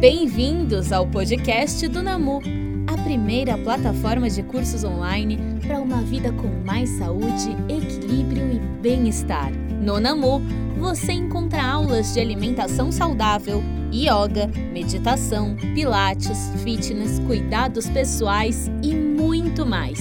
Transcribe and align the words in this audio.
Bem-vindos 0.00 0.92
ao 0.92 1.06
podcast 1.06 1.88
do 1.88 2.02
Namu, 2.02 2.42
a 2.86 3.02
primeira 3.02 3.56
plataforma 3.56 4.28
de 4.28 4.42
cursos 4.42 4.84
online 4.84 5.38
para 5.66 5.80
uma 5.80 6.02
vida 6.02 6.30
com 6.34 6.48
mais 6.66 6.90
saúde, 6.90 7.56
equilíbrio 7.66 8.52
e 8.52 8.58
bem-estar. 8.82 9.50
No 9.80 9.98
Namu, 9.98 10.42
você 10.78 11.12
encontra 11.12 11.64
aulas 11.64 12.12
de 12.12 12.20
alimentação 12.20 12.92
saudável, 12.92 13.62
yoga, 13.90 14.48
meditação, 14.70 15.56
pilates, 15.74 16.50
fitness, 16.62 17.18
cuidados 17.20 17.88
pessoais 17.88 18.70
e 18.82 18.94
muito 18.94 19.64
mais. 19.64 19.98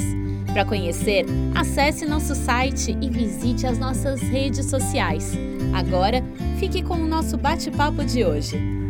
Para 0.51 0.65
conhecer, 0.65 1.25
acesse 1.55 2.05
nosso 2.05 2.35
site 2.35 2.97
e 2.99 3.09
visite 3.09 3.65
as 3.65 3.79
nossas 3.79 4.19
redes 4.19 4.65
sociais. 4.65 5.31
Agora, 5.73 6.21
fique 6.59 6.83
com 6.83 6.95
o 6.95 7.07
nosso 7.07 7.37
bate-papo 7.37 8.03
de 8.03 8.25
hoje. 8.25 8.84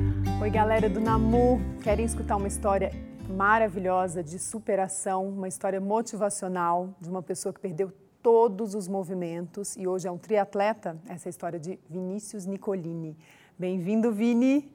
Oi, 0.46 0.52
galera 0.52 0.88
do 0.88 1.02
Namu. 1.02 1.60
Querem 1.82 2.06
escutar 2.06 2.36
uma 2.36 2.48
história 2.48 2.92
maravilhosa 3.28 4.22
de 4.22 4.38
superação, 4.38 5.28
uma 5.28 5.48
história 5.48 5.82
motivacional 5.82 6.94
de 7.02 7.10
uma 7.10 7.24
pessoa 7.24 7.52
que 7.52 7.60
perdeu 7.60 7.92
todos 8.22 8.76
os 8.76 8.88
movimentos 8.88 9.76
e 9.76 9.88
hoje 9.88 10.08
é 10.08 10.12
um 10.12 10.20
triatleta? 10.20 11.02
Essa 11.08 11.28
é 11.28 11.30
a 11.30 11.32
história 11.32 11.60
de 11.60 11.80
Vinícius 11.90 12.46
Nicolini. 12.46 13.18
Bem-vindo, 13.58 14.12
Vini. 14.12 14.72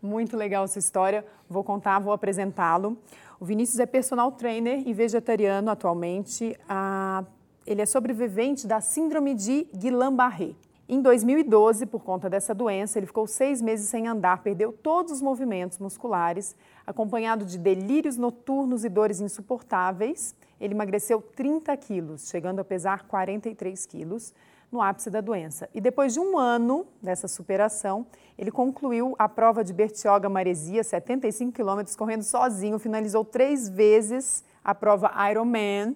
Muito 0.00 0.38
legal 0.38 0.64
essa 0.64 0.78
história. 0.78 1.22
Vou 1.50 1.62
contar, 1.62 1.98
vou 1.98 2.14
apresentá-lo. 2.14 2.96
O 3.38 3.44
Vinícius 3.44 3.80
é 3.80 3.84
personal 3.84 4.32
trainer 4.32 4.88
e 4.88 4.94
vegetariano 4.94 5.70
atualmente. 5.70 6.58
Ah, 6.66 7.26
ele 7.66 7.82
é 7.82 7.86
sobrevivente 7.86 8.66
da 8.66 8.80
síndrome 8.80 9.34
de 9.34 9.68
Guillain-Barré. 9.76 10.54
Em 10.90 11.02
2012, 11.02 11.84
por 11.84 12.02
conta 12.02 12.30
dessa 12.30 12.54
doença, 12.54 12.98
ele 12.98 13.04
ficou 13.04 13.26
seis 13.26 13.60
meses 13.60 13.90
sem 13.90 14.08
andar, 14.08 14.42
perdeu 14.42 14.72
todos 14.72 15.12
os 15.12 15.20
movimentos 15.20 15.78
musculares, 15.78 16.56
acompanhado 16.86 17.44
de 17.44 17.58
delírios 17.58 18.16
noturnos 18.16 18.86
e 18.86 18.88
dores 18.88 19.20
insuportáveis. 19.20 20.34
Ele 20.58 20.72
emagreceu 20.72 21.20
30 21.20 21.76
quilos, 21.76 22.30
chegando 22.30 22.60
a 22.60 22.64
pesar 22.64 23.06
43 23.06 23.84
quilos 23.84 24.32
no 24.72 24.80
ápice 24.80 25.10
da 25.10 25.20
doença. 25.20 25.68
E 25.74 25.80
depois 25.80 26.14
de 26.14 26.20
um 26.20 26.38
ano 26.38 26.86
dessa 27.02 27.28
superação, 27.28 28.06
ele 28.38 28.50
concluiu 28.50 29.14
a 29.18 29.28
prova 29.28 29.62
de 29.62 29.74
Bertioga 29.74 30.30
Maresia, 30.30 30.82
75 30.82 31.52
quilômetros, 31.52 31.96
correndo 31.96 32.22
sozinho, 32.22 32.78
finalizou 32.78 33.26
três 33.26 33.68
vezes 33.68 34.42
a 34.64 34.74
prova 34.74 35.12
Ironman. 35.30 35.94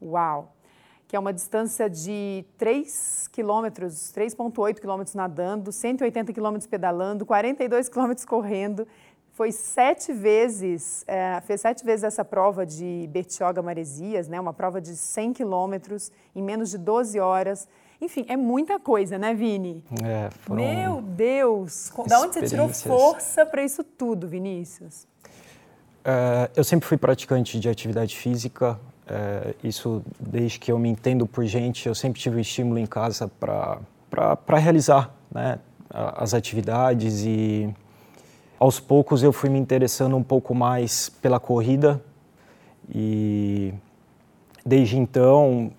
Uau! 0.00 0.54
Que 1.12 1.16
é 1.16 1.18
uma 1.18 1.30
distância 1.30 1.90
de 1.90 2.42
3 2.56 3.28
quilômetros, 3.30 4.10
3,8 4.16 4.80
quilômetros 4.80 5.14
nadando, 5.14 5.70
180 5.70 6.32
quilômetros 6.32 6.66
pedalando, 6.66 7.26
42 7.26 7.90
quilômetros 7.90 8.24
correndo. 8.24 8.88
Foi 9.32 9.52
sete 9.52 10.10
vezes, 10.10 11.04
é, 11.06 11.38
fez 11.42 11.60
sete 11.60 11.84
vezes 11.84 12.04
essa 12.04 12.24
prova 12.24 12.64
de 12.64 13.06
Bertioga 13.12 13.60
Maresias, 13.60 14.26
né, 14.26 14.40
uma 14.40 14.54
prova 14.54 14.80
de 14.80 14.96
100 14.96 15.34
quilômetros 15.34 16.10
em 16.34 16.42
menos 16.42 16.70
de 16.70 16.78
12 16.78 17.20
horas. 17.20 17.68
Enfim, 18.00 18.24
é 18.26 18.34
muita 18.34 18.80
coisa, 18.80 19.18
né, 19.18 19.34
Vini? 19.34 19.84
É, 20.02 20.30
foram 20.30 20.62
Meu 20.62 21.02
Deus! 21.02 21.92
Da 22.08 22.20
onde 22.22 22.32
você 22.32 22.46
tirou 22.46 22.70
força 22.70 23.44
para 23.44 23.62
isso 23.62 23.84
tudo, 23.84 24.26
Vinícius? 24.26 25.06
É, 26.02 26.50
eu 26.56 26.64
sempre 26.64 26.88
fui 26.88 26.96
praticante 26.96 27.60
de 27.60 27.68
atividade 27.68 28.16
física. 28.16 28.80
É, 29.14 29.54
isso 29.62 30.02
desde 30.18 30.58
que 30.58 30.72
eu 30.72 30.78
me 30.78 30.88
entendo 30.88 31.26
por 31.26 31.44
gente, 31.44 31.86
eu 31.86 31.94
sempre 31.94 32.18
tive 32.18 32.36
o 32.36 32.40
estímulo 32.40 32.78
em 32.78 32.86
casa 32.86 33.28
para 33.28 34.58
realizar 34.58 35.14
né, 35.30 35.58
as 35.90 36.32
atividades 36.32 37.22
e 37.26 37.68
aos 38.58 38.80
poucos 38.80 39.22
eu 39.22 39.30
fui 39.30 39.50
me 39.50 39.58
interessando 39.58 40.16
um 40.16 40.22
pouco 40.22 40.54
mais 40.54 41.10
pela 41.10 41.38
corrida 41.38 42.02
e 42.88 43.74
desde 44.64 44.96
então 44.96 45.70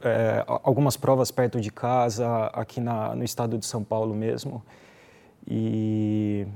é, 0.00 0.42
algumas 0.46 0.96
provas 0.96 1.30
perto 1.30 1.60
de 1.60 1.70
casa, 1.70 2.46
aqui 2.54 2.80
na, 2.80 3.14
no 3.14 3.22
estado 3.22 3.58
de 3.58 3.66
São 3.66 3.84
Paulo 3.84 4.14
mesmo. 4.14 4.62
E 5.46 6.46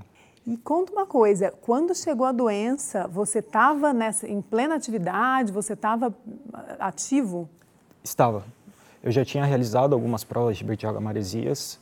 e 0.46 0.58
conta 0.58 0.92
uma 0.92 1.06
coisa, 1.06 1.52
quando 1.62 1.94
chegou 1.94 2.26
a 2.26 2.32
doença, 2.32 3.08
você 3.08 3.38
estava 3.38 3.92
em 4.24 4.42
plena 4.42 4.74
atividade, 4.74 5.50
você 5.50 5.72
estava 5.72 6.14
ativo? 6.78 7.48
Estava. 8.02 8.44
Eu 9.02 9.10
já 9.10 9.24
tinha 9.24 9.44
realizado 9.44 9.94
algumas 9.94 10.22
provas 10.22 10.58
de 10.58 10.64
Bertioga 10.64 11.00
Maresias 11.00 11.78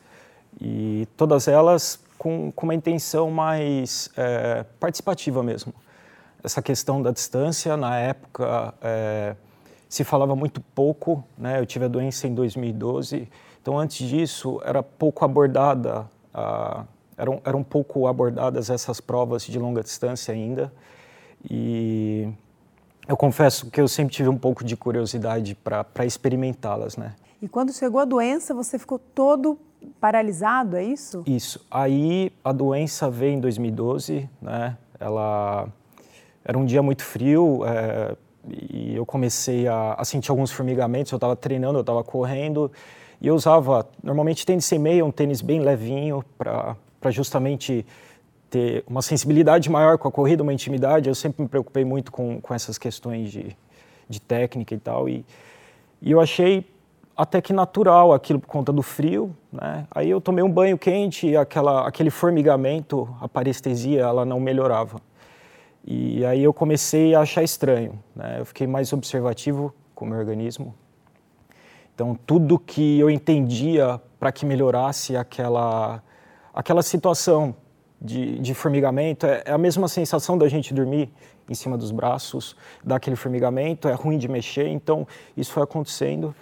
e 0.61 1.09
todas 1.17 1.49
elas 1.49 1.99
com, 2.17 2.53
com 2.53 2.67
uma 2.67 2.75
intenção 2.75 3.33
mais 3.33 4.09
é, 4.17 4.65
participativa 4.79 5.43
mesmo. 5.43 5.75
Essa 6.45 6.63
questão 6.63 7.03
da 7.03 7.11
distância, 7.11 7.77
na 7.77 7.99
época, 7.99 8.75
é, 8.81 9.35
se 9.89 10.05
falava 10.05 10.37
muito 10.37 10.61
pouco, 10.61 11.25
né? 11.37 11.59
Eu 11.59 11.67
tive 11.67 11.85
a 11.87 11.89
doença 11.89 12.29
em 12.29 12.35
2012, 12.35 13.29
então 13.61 13.77
antes 13.77 14.09
disso 14.09 14.61
era 14.65 14.83
pouco 14.83 15.25
abordada, 15.25 16.09
a, 16.33 16.85
eram, 17.17 17.41
eram 17.45 17.63
pouco 17.63 18.07
abordadas 18.07 18.71
essas 18.71 19.01
provas 19.01 19.45
de 19.45 19.59
longa 19.59 19.83
distância 19.83 20.33
ainda. 20.33 20.73
E 21.51 22.29
eu 23.09 23.17
confesso 23.17 23.71
que 23.71 23.81
eu 23.81 23.89
sempre 23.89 24.15
tive 24.15 24.29
um 24.29 24.39
pouco 24.39 24.65
de 24.65 24.77
curiosidade 24.77 25.55
para 25.55 26.05
experimentá-las, 26.05 26.97
né? 26.97 27.15
E 27.41 27.49
quando 27.49 27.73
chegou 27.73 28.01
a 28.01 28.05
doença, 28.05 28.55
você 28.55 28.79
ficou 28.79 28.99
todo 28.99 29.59
paralisado, 30.01 30.77
é 30.77 30.85
isso? 30.85 31.25
Isso. 31.27 31.65
Aí 31.71 32.33
a 32.45 32.53
doença 32.53 33.11
veio 33.11 33.35
em 33.35 33.41
2012, 33.41 34.29
né? 34.41 34.77
Ela 35.01 35.69
era 36.45 36.57
um 36.57 36.65
dia 36.65 36.83
muito 36.83 37.03
frio, 37.03 37.65
é, 37.67 38.17
e 38.49 38.95
eu 38.95 39.05
comecei 39.05 39.67
a, 39.67 39.95
a 39.95 40.05
sentir 40.05 40.31
alguns 40.31 40.51
formigamentos. 40.53 41.11
Eu 41.11 41.17
estava 41.17 41.35
treinando, 41.35 41.79
eu 41.79 41.83
estava 41.83 42.03
correndo 42.05 42.71
e 43.21 43.27
eu 43.27 43.35
usava 43.35 43.89
normalmente 44.03 44.45
tênis 44.45 44.65
sem 44.65 44.79
meia, 44.79 45.05
um 45.05 45.11
tênis 45.11 45.41
bem 45.41 45.61
levinho 45.61 46.25
para 46.37 46.77
justamente 47.11 47.85
ter 48.53 48.85
uma 48.87 49.01
sensibilidade 49.01 49.71
maior 49.71 49.97
com 49.97 50.07
a 50.07 50.13
corrida, 50.13 50.43
uma 50.43 50.53
intimidade. 50.53 51.09
Eu 51.09 51.15
sempre 51.15 51.43
me 51.43 51.49
preocupei 51.49 51.85
muito 51.85 52.13
com, 52.13 52.39
com 52.41 52.53
essas 52.53 52.77
questões 52.77 53.33
de, 53.33 53.57
de 54.09 54.21
técnica 54.21 54.75
e 54.75 54.79
tal. 54.79 55.09
E, 55.09 55.25
e 56.03 56.11
eu 56.11 56.21
achei 56.21 56.67
até 57.17 57.41
que 57.41 57.53
natural 57.53 58.13
aquilo 58.13 58.39
por 58.39 58.49
conta 58.49 58.73
do 58.73 58.83
frio, 58.83 59.35
né? 59.51 59.87
Aí 59.91 60.11
eu 60.11 60.21
tomei 60.21 60.45
um 60.45 60.51
banho 60.51 60.77
quente 60.77 61.27
e 61.29 61.37
aquela, 61.37 61.87
aquele 61.87 62.11
formigamento, 62.11 63.09
a 63.21 63.29
parestesia, 63.29 64.01
ela 64.01 64.25
não 64.25 64.39
melhorava. 64.39 65.01
E 65.85 66.25
aí 66.25 66.43
eu 66.43 66.53
comecei 66.53 67.15
a 67.15 67.21
achar 67.21 67.43
estranho, 67.43 67.99
né? 68.15 68.37
Eu 68.39 68.45
fiquei 68.45 68.67
mais 68.67 68.93
observativo 68.93 69.75
com 69.95 70.05
o 70.05 70.09
meu 70.09 70.19
organismo. 70.19 70.75
Então 71.95 72.19
tudo 72.27 72.59
que 72.59 72.99
eu 72.99 73.09
entendia 73.09 74.01
para 74.19 74.31
que 74.31 74.45
melhorasse 74.45 75.17
aquela 75.17 76.03
aquela 76.53 76.83
situação 76.83 77.55
de, 78.01 78.39
de 78.41 78.55
formigamento 78.55 79.27
é, 79.27 79.43
é, 79.47 79.53
a 79.53 79.59
mesma 79.59 79.87
sensação 79.89 80.37
da 80.37 80.49
gente 80.49 80.75
dormir 80.75 81.11
em 81.49 81.55
cima 81.55 81.77
dos 81.79 81.91
braços, 81.91 82.57
daquele 82.85 83.17
formigamento, 83.17 83.89
é 83.89 83.93
ruim 83.93 84.19
de 84.19 84.29
mexer, 84.29 84.69
então 84.69 85.07
isso 85.37 85.53
foi 85.53 85.63
acontecendo. 85.63 86.35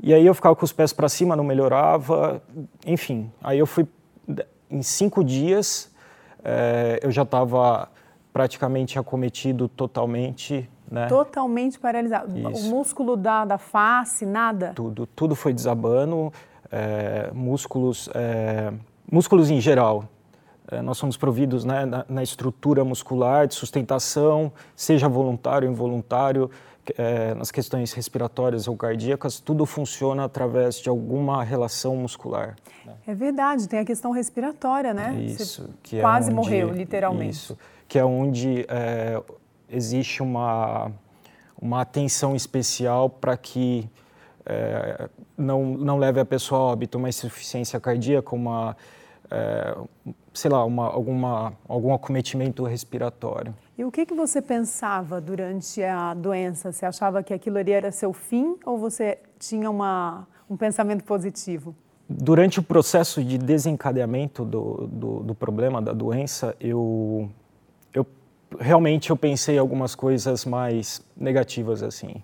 E 0.00 0.12
aí 0.12 0.24
eu 0.24 0.34
ficava 0.34 0.54
com 0.54 0.64
os 0.64 0.72
pés 0.72 0.92
para 0.92 1.08
cima, 1.08 1.36
não 1.36 1.44
melhorava, 1.44 2.42
enfim. 2.86 3.30
Aí 3.42 3.58
eu 3.58 3.66
fui 3.66 3.86
em 4.70 4.82
cinco 4.82 5.24
dias, 5.24 5.90
é, 6.42 7.00
eu 7.02 7.10
já 7.10 7.22
estava 7.22 7.88
praticamente 8.32 8.98
acometido 8.98 9.68
totalmente. 9.68 10.68
Né? 10.90 11.06
Totalmente 11.06 11.78
paralisado. 11.78 12.36
Isso. 12.36 12.66
O 12.66 12.70
músculo 12.70 13.16
da, 13.16 13.44
da 13.44 13.58
face, 13.58 14.26
nada? 14.26 14.72
Tudo, 14.74 15.06
tudo 15.06 15.34
foi 15.34 15.54
desabando, 15.54 16.32
é, 16.70 17.30
músculos, 17.32 18.10
é, 18.14 18.72
músculos 19.10 19.50
em 19.50 19.60
geral. 19.60 20.08
É, 20.70 20.80
nós 20.80 20.96
somos 20.96 21.16
providos 21.16 21.64
né, 21.64 21.84
na, 21.84 22.06
na, 22.08 22.22
estrutura 22.22 22.84
muscular 22.84 23.46
de 23.46 23.54
sustentação, 23.54 24.50
seja 24.74 25.08
voluntário 25.08 25.68
ou 25.68 25.72
involuntário, 25.74 26.50
é, 26.96 27.34
nas 27.34 27.50
questões 27.50 27.92
respiratórias 27.92 28.66
ou 28.66 28.76
cardíacas, 28.76 29.40
tudo 29.40 29.66
funciona 29.66 30.24
através 30.24 30.76
de 30.76 30.88
alguma 30.88 31.42
relação 31.42 31.96
muscular. 31.96 32.56
Né? 32.84 32.94
É 33.06 33.14
verdade, 33.14 33.68
tem 33.68 33.78
a 33.78 33.84
questão 33.84 34.10
respiratória, 34.10 34.92
né? 34.92 35.14
Isso, 35.18 35.62
Você 35.62 35.70
que 35.82 35.98
é 35.98 36.00
quase 36.00 36.26
onde, 36.26 36.36
morreu, 36.36 36.70
literalmente. 36.70 37.36
Isso 37.36 37.58
que 37.88 37.98
é 37.98 38.04
onde 38.04 38.66
é, 38.68 39.22
existe 39.70 40.22
uma, 40.22 40.90
uma 41.60 41.80
atenção 41.80 42.34
especial 42.34 43.08
para 43.08 43.36
que 43.36 43.88
é, 44.46 45.08
não, 45.36 45.64
não 45.64 45.98
leve 45.98 46.20
a 46.20 46.24
pessoa 46.24 46.60
a 46.60 46.64
óbito, 46.64 46.98
uma 46.98 47.08
insuficiência 47.08 47.80
cardíaca, 47.80 48.34
uma, 48.34 48.76
é, 49.30 49.76
sei 50.32 50.50
lá, 50.50 50.64
uma, 50.64 50.86
alguma, 50.86 51.52
algum 51.68 51.92
acometimento 51.92 52.64
respiratório. 52.64 53.54
E 53.76 53.84
o 53.84 53.90
que, 53.90 54.06
que 54.06 54.14
você 54.14 54.40
pensava 54.40 55.20
durante 55.20 55.82
a 55.82 56.14
doença? 56.14 56.72
Você 56.72 56.86
achava 56.86 57.22
que 57.22 57.32
aquilo 57.34 57.58
ali 57.58 57.72
era 57.72 57.90
seu 57.90 58.12
fim 58.12 58.56
ou 58.64 58.78
você 58.78 59.18
tinha 59.38 59.70
uma, 59.70 60.26
um 60.48 60.56
pensamento 60.56 61.04
positivo? 61.04 61.74
durante 62.08 62.60
o 62.60 62.62
processo 62.62 63.22
de 63.22 63.38
desencadeamento 63.38 64.44
do, 64.44 64.86
do, 64.86 65.20
do 65.20 65.34
problema, 65.34 65.80
da 65.80 65.92
doença, 65.92 66.54
eu, 66.60 67.30
eu 67.92 68.06
realmente 68.58 69.10
eu 69.10 69.16
pensei 69.16 69.58
algumas 69.58 69.94
coisas 69.94 70.44
mais 70.44 71.02
negativas 71.16 71.82
assim. 71.82 72.22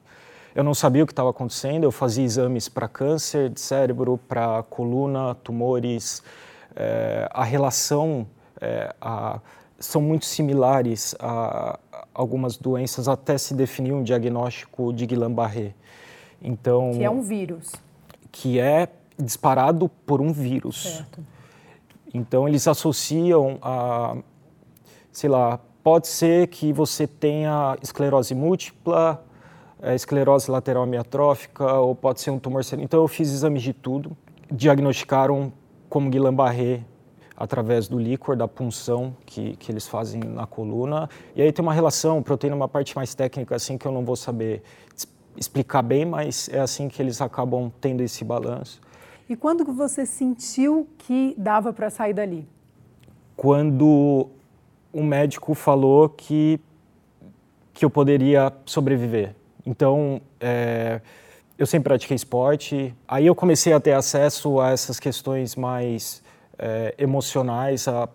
Eu 0.54 0.64
não 0.64 0.74
sabia 0.74 1.04
o 1.04 1.06
que 1.06 1.12
estava 1.12 1.30
acontecendo, 1.30 1.84
eu 1.84 1.92
fazia 1.92 2.24
exames 2.24 2.68
para 2.68 2.88
câncer 2.88 3.50
de 3.50 3.60
cérebro, 3.60 4.18
para 4.28 4.62
coluna, 4.64 5.34
tumores. 5.36 6.22
É, 6.74 7.28
a 7.32 7.44
relação 7.44 8.26
é, 8.60 8.94
a, 9.00 9.40
são 9.78 10.02
muito 10.02 10.24
similares 10.26 11.14
a, 11.18 11.78
algumas 12.12 12.56
doenças 12.56 13.08
até 13.08 13.38
se 13.38 13.54
definir 13.54 13.92
um 13.92 14.02
diagnóstico 14.02 14.92
de 14.92 15.06
Guillain-Barré. 15.06 15.74
Então, 16.42 16.92
que 16.94 17.04
é 17.04 17.10
um 17.10 17.22
vírus. 17.22 17.72
Que 18.32 18.58
é 18.58 18.88
disparado 19.18 19.88
por 19.88 20.20
um 20.20 20.32
vírus. 20.32 20.82
Certo. 20.82 21.24
Então 22.12 22.48
eles 22.48 22.66
associam 22.66 23.58
a, 23.62 24.16
sei 25.12 25.30
lá, 25.30 25.60
pode 25.82 26.08
ser 26.08 26.48
que 26.48 26.72
você 26.72 27.06
tenha 27.06 27.76
esclerose 27.82 28.34
múltipla, 28.34 29.24
é, 29.82 29.94
esclerose 29.94 30.50
lateral 30.50 30.82
amiotrófica 30.82 31.74
ou 31.74 31.94
pode 31.94 32.20
ser 32.20 32.30
um 32.30 32.38
tumor 32.38 32.64
cerebral. 32.64 32.84
Então 32.84 33.00
eu 33.00 33.08
fiz 33.08 33.30
exames 33.30 33.62
de 33.62 33.72
tudo, 33.72 34.16
diagnosticaram 34.50 35.52
como 35.88 36.10
Guillain-Barré 36.10 36.84
através 37.36 37.88
do 37.88 37.98
líquor, 37.98 38.36
da 38.36 38.46
punção 38.46 39.16
que, 39.24 39.56
que 39.56 39.72
eles 39.72 39.88
fazem 39.88 40.20
na 40.20 40.46
coluna. 40.46 41.08
E 41.34 41.40
aí 41.40 41.50
tem 41.50 41.62
uma 41.62 41.72
relação, 41.72 42.22
proteína 42.22 42.54
uma 42.54 42.68
parte 42.68 42.94
mais 42.94 43.14
técnica 43.14 43.56
assim 43.56 43.78
que 43.78 43.86
eu 43.86 43.92
não 43.92 44.04
vou 44.04 44.16
saber 44.16 44.62
explicar 45.36 45.82
bem, 45.82 46.04
mas 46.04 46.50
é 46.52 46.60
assim 46.60 46.88
que 46.88 47.00
eles 47.00 47.20
acabam 47.20 47.72
tendo 47.80 48.02
esse 48.02 48.24
balanço. 48.24 48.80
E 49.28 49.36
quando 49.36 49.64
você 49.72 50.04
sentiu 50.04 50.88
que 50.98 51.34
dava 51.38 51.72
para 51.72 51.88
sair 51.88 52.12
dali? 52.12 52.46
Quando 53.36 54.28
um 54.92 55.04
médico 55.04 55.54
falou 55.54 56.08
que 56.08 56.60
que 57.72 57.84
eu 57.84 57.88
poderia 57.88 58.52
sobreviver. 58.66 59.34
Então, 59.66 60.20
é, 60.40 61.00
eu 61.58 61.66
sempre 61.66 61.90
pratiquei 61.90 62.14
esporte. 62.14 62.94
Aí 63.06 63.26
eu 63.26 63.34
comecei 63.34 63.72
a 63.72 63.78
ter 63.78 63.92
acesso 63.92 64.60
a 64.60 64.70
essas 64.70 64.98
questões 64.98 65.54
mais 65.56 66.22
é, 66.58 66.94
emocionais. 66.96 67.86
A, 67.86 68.08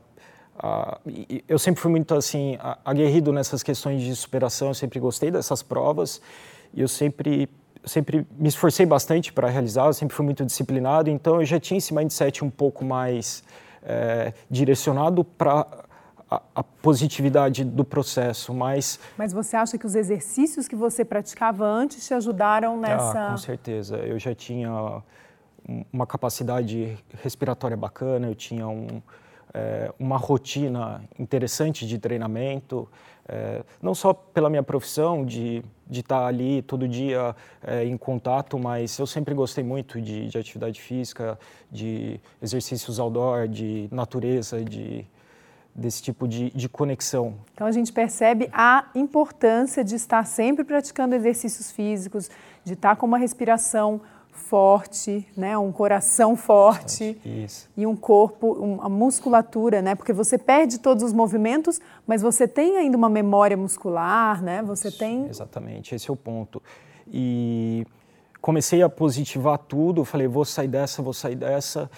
a, 0.57 0.99
eu 1.47 1.59
sempre 1.59 1.81
fui 1.81 1.91
muito 1.91 2.15
assim 2.15 2.57
aguerrido 2.83 3.31
nessas 3.31 3.61
questões 3.61 4.01
de 4.01 4.15
superação. 4.15 4.69
Eu 4.69 4.73
sempre 4.73 4.99
gostei 4.99 5.29
dessas 5.29 5.61
provas 5.61 6.19
e 6.73 6.81
eu 6.81 6.87
sempre 6.87 7.47
sempre 7.85 8.25
me 8.35 8.49
esforcei 8.49 8.83
bastante 8.83 9.31
para 9.31 9.47
realizar. 9.47 9.85
Eu 9.85 9.93
sempre 9.93 10.15
fui 10.15 10.25
muito 10.25 10.43
disciplinado. 10.43 11.09
Então 11.09 11.35
eu 11.35 11.45
já 11.45 11.59
tinha 11.59 11.77
esse 11.77 11.93
mindset 11.93 12.43
um 12.43 12.49
pouco 12.49 12.83
mais 12.83 13.43
é, 13.83 14.33
direcionado 14.49 15.23
para 15.23 15.84
a, 16.29 16.41
a, 16.55 16.63
positividade 16.63 17.63
do 17.63 17.83
processo, 17.83 18.53
mas... 18.53 18.99
Mas 19.17 19.31
você 19.31 19.55
acha 19.55 19.77
que 19.77 19.85
os 19.85 19.95
exercícios 19.95 20.67
que 20.67 20.75
você 20.75 21.05
praticava 21.05 21.65
antes 21.65 22.05
te 22.05 22.13
ajudaram 22.13 22.75
ah, 22.75 22.77
nessa... 22.77 23.27
Ah, 23.27 23.31
com 23.31 23.37
certeza. 23.37 23.97
Eu 23.97 24.17
já 24.19 24.33
tinha 24.33 25.01
uma 25.91 26.05
capacidade 26.05 26.97
respiratória 27.23 27.75
bacana, 27.75 28.27
eu 28.27 28.35
tinha 28.35 28.67
um, 28.67 29.01
é, 29.53 29.91
uma 29.99 30.17
rotina 30.17 31.03
interessante 31.17 31.87
de 31.87 31.97
treinamento, 31.97 32.87
é, 33.27 33.63
não 33.81 33.95
só 33.95 34.13
pela 34.13 34.49
minha 34.49 34.61
profissão 34.61 35.25
de, 35.25 35.63
de 35.87 36.01
estar 36.01 36.27
ali 36.27 36.61
todo 36.61 36.87
dia 36.87 37.35
é, 37.63 37.83
em 37.83 37.97
contato, 37.97 38.59
mas 38.59 38.99
eu 38.99 39.07
sempre 39.07 39.33
gostei 39.33 39.63
muito 39.63 39.99
de, 39.99 40.27
de 40.27 40.37
atividade 40.37 40.79
física, 40.79 41.39
de 41.71 42.19
exercícios 42.41 42.99
outdoor, 42.99 43.47
de 43.47 43.87
natureza, 43.91 44.63
de 44.63 45.07
desse 45.75 46.01
tipo 46.01 46.27
de, 46.27 46.49
de 46.51 46.69
conexão. 46.69 47.35
Então 47.53 47.67
a 47.67 47.71
gente 47.71 47.91
percebe 47.91 48.49
a 48.53 48.89
importância 48.95 49.83
de 49.83 49.95
estar 49.95 50.25
sempre 50.25 50.63
praticando 50.63 51.13
exercícios 51.13 51.69
físicos, 51.69 52.29
de 52.63 52.73
estar 52.73 52.95
com 52.95 53.05
uma 53.05 53.17
respiração 53.17 53.99
forte, 54.31 55.27
né, 55.35 55.57
um 55.57 55.71
coração 55.71 56.35
forte 56.35 57.17
Isso. 57.25 57.69
e 57.75 57.85
um 57.85 57.95
corpo, 57.95 58.51
uma 58.53 58.89
musculatura, 58.89 59.81
né, 59.81 59.95
porque 59.95 60.13
você 60.13 60.37
perde 60.37 60.77
todos 60.79 61.03
os 61.03 61.13
movimentos, 61.13 61.79
mas 62.05 62.21
você 62.21 62.47
tem 62.47 62.77
ainda 62.77 62.97
uma 62.97 63.09
memória 63.09 63.55
muscular, 63.55 64.43
né, 64.43 64.61
você 64.61 64.89
Isso, 64.89 64.97
tem... 64.97 65.27
Exatamente, 65.27 65.95
esse 65.95 66.09
é 66.09 66.13
o 66.13 66.17
ponto. 66.17 66.61
E 67.07 67.85
comecei 68.41 68.83
a 68.83 68.89
positivar 68.89 69.57
tudo, 69.57 70.03
falei, 70.03 70.27
vou 70.27 70.45
sair 70.45 70.67
dessa, 70.67 71.01
vou 71.01 71.13
sair 71.13 71.35
dessa, 71.35 71.89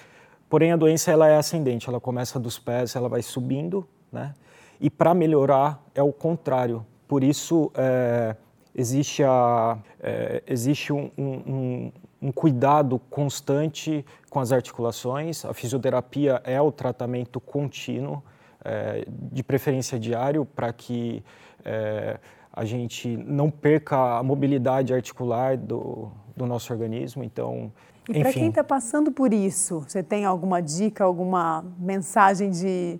Porém, 0.49 0.71
a 0.71 0.77
doença 0.77 1.11
ela 1.11 1.27
é 1.27 1.35
ascendente, 1.35 1.89
ela 1.89 1.99
começa 1.99 2.39
dos 2.39 2.57
pés, 2.57 2.95
ela 2.95 3.09
vai 3.09 3.21
subindo, 3.21 3.87
né? 4.11 4.33
E 4.79 4.89
para 4.89 5.13
melhorar 5.13 5.83
é 5.93 6.01
o 6.01 6.13
contrário. 6.13 6.85
Por 7.07 7.23
isso 7.23 7.71
é, 7.75 8.35
existe, 8.75 9.23
a, 9.23 9.77
é, 9.99 10.43
existe 10.47 10.93
um, 10.93 11.09
um, 11.17 11.91
um, 12.21 12.31
cuidado 12.31 12.99
constante 13.09 14.05
com 14.29 14.39
as 14.39 14.51
articulações. 14.51 15.43
A 15.43 15.53
fisioterapia 15.53 16.41
é 16.43 16.61
o 16.61 16.71
tratamento 16.71 17.39
contínuo, 17.39 18.23
é, 18.63 19.05
de 19.09 19.43
preferência 19.43 19.99
diário, 19.99 20.45
para 20.45 20.71
que 20.71 21.23
é, 21.65 22.19
a 22.53 22.65
gente 22.65 23.17
não 23.17 23.49
perca 23.49 24.17
a 24.17 24.23
mobilidade 24.23 24.93
articular 24.93 25.57
do, 25.57 26.11
do 26.35 26.45
nosso 26.45 26.71
organismo. 26.71 27.23
Então, 27.23 27.71
e 28.09 28.21
para 28.21 28.31
quem 28.31 28.49
está 28.49 28.63
passando 28.63 29.11
por 29.11 29.33
isso, 29.33 29.83
você 29.87 30.01
tem 30.01 30.25
alguma 30.25 30.61
dica, 30.61 31.03
alguma 31.03 31.65
mensagem 31.77 32.49
de, 32.51 32.99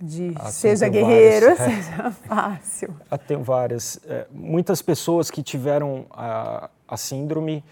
de 0.00 0.32
ah, 0.36 0.50
seja 0.50 0.88
guerreiro, 0.88 1.54
várias. 1.54 1.84
seja 1.86 2.10
fácil? 2.10 2.96
Ah, 3.10 3.18
tenho 3.18 3.42
várias. 3.42 4.00
É, 4.06 4.26
muitas 4.30 4.82
pessoas 4.82 5.30
que 5.30 5.42
tiveram 5.42 6.06
a, 6.10 6.68
a 6.88 6.96
síndrome 6.96 7.64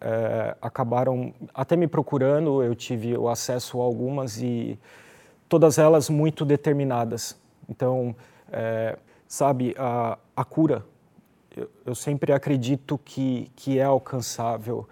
é, 0.00 0.56
acabaram 0.62 1.34
até 1.54 1.76
me 1.76 1.86
procurando, 1.86 2.62
eu 2.62 2.74
tive 2.74 3.16
o 3.16 3.28
acesso 3.28 3.80
a 3.80 3.84
algumas 3.84 4.40
e 4.40 4.78
todas 5.48 5.78
elas 5.78 6.08
muito 6.08 6.44
determinadas. 6.44 7.36
Então, 7.68 8.16
é, 8.50 8.96
sabe, 9.28 9.74
a, 9.78 10.18
a 10.34 10.44
cura, 10.44 10.84
eu, 11.54 11.70
eu 11.84 11.94
sempre 11.94 12.32
acredito 12.32 12.98
que, 13.04 13.50
que 13.56 13.78
é 13.78 13.84
alcançável 13.84 14.88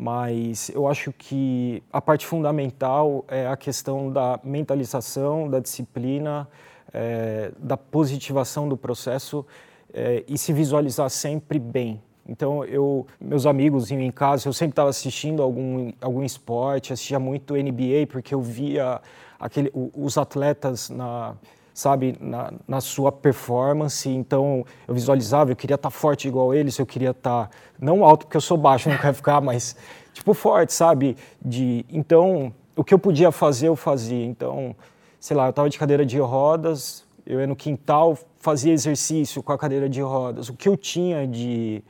mas 0.00 0.70
eu 0.70 0.88
acho 0.88 1.12
que 1.12 1.82
a 1.92 2.00
parte 2.00 2.26
fundamental 2.26 3.22
é 3.28 3.46
a 3.46 3.54
questão 3.54 4.10
da 4.10 4.40
mentalização, 4.42 5.46
da 5.46 5.60
disciplina, 5.60 6.48
é, 6.90 7.52
da 7.58 7.76
positivação 7.76 8.66
do 8.66 8.78
processo 8.78 9.44
é, 9.92 10.24
e 10.26 10.38
se 10.38 10.54
visualizar 10.54 11.10
sempre 11.10 11.58
bem. 11.58 12.00
Então, 12.26 12.64
eu, 12.64 13.06
meus 13.20 13.44
amigos 13.44 13.90
em 13.90 14.10
casa, 14.10 14.48
eu 14.48 14.54
sempre 14.54 14.72
estava 14.72 14.88
assistindo 14.88 15.42
algum, 15.42 15.92
algum 16.00 16.24
esporte, 16.24 16.94
assistia 16.94 17.18
muito 17.18 17.52
NBA, 17.52 18.06
porque 18.08 18.32
eu 18.32 18.40
via 18.40 19.02
aquele, 19.38 19.70
os 19.74 20.16
atletas 20.16 20.88
na, 20.88 21.34
sabe, 21.80 22.14
na, 22.20 22.52
na, 22.68 22.80
sua 22.80 23.10
performance. 23.10 24.08
Então, 24.08 24.64
eu 24.86 24.94
visualizava, 24.94 25.50
eu 25.50 25.56
queria 25.56 25.76
estar 25.76 25.90
forte 25.90 26.28
igual 26.28 26.54
eles, 26.54 26.78
eu 26.78 26.84
queria 26.84 27.10
estar, 27.10 27.50
não 27.80 28.04
alto 28.04 28.26
porque 28.26 28.36
eu 28.36 28.40
sou 28.40 28.58
baixo, 28.58 28.90
não 28.90 28.98
quero 28.98 29.14
ficar, 29.14 29.40
mas, 29.40 29.74
tipo, 30.12 30.34
forte, 30.34 30.74
sabe? 30.74 31.16
De, 31.42 31.86
então, 31.88 32.52
o 32.76 32.84
que 32.84 32.92
eu 32.92 32.98
podia 32.98 33.32
fazer, 33.32 33.68
eu 33.68 33.76
fazia. 33.76 34.24
Então, 34.26 34.76
sei 35.18 35.36
lá, 35.36 35.46
eu 35.46 35.50
estava 35.50 35.70
de 35.70 35.78
cadeira 35.78 36.04
de 36.04 36.18
rodas, 36.18 37.06
eu 37.26 37.40
ia 37.40 37.46
no 37.46 37.56
quintal, 37.56 38.16
fazia 38.38 38.72
exercício 38.72 39.42
com 39.42 39.52
a 39.52 39.58
cadeira 39.58 39.88
de 39.88 40.02
rodas. 40.02 40.50
O 40.50 40.54
que 40.54 40.68
eu 40.68 40.76
tinha 40.76 41.26
de, 41.26 41.82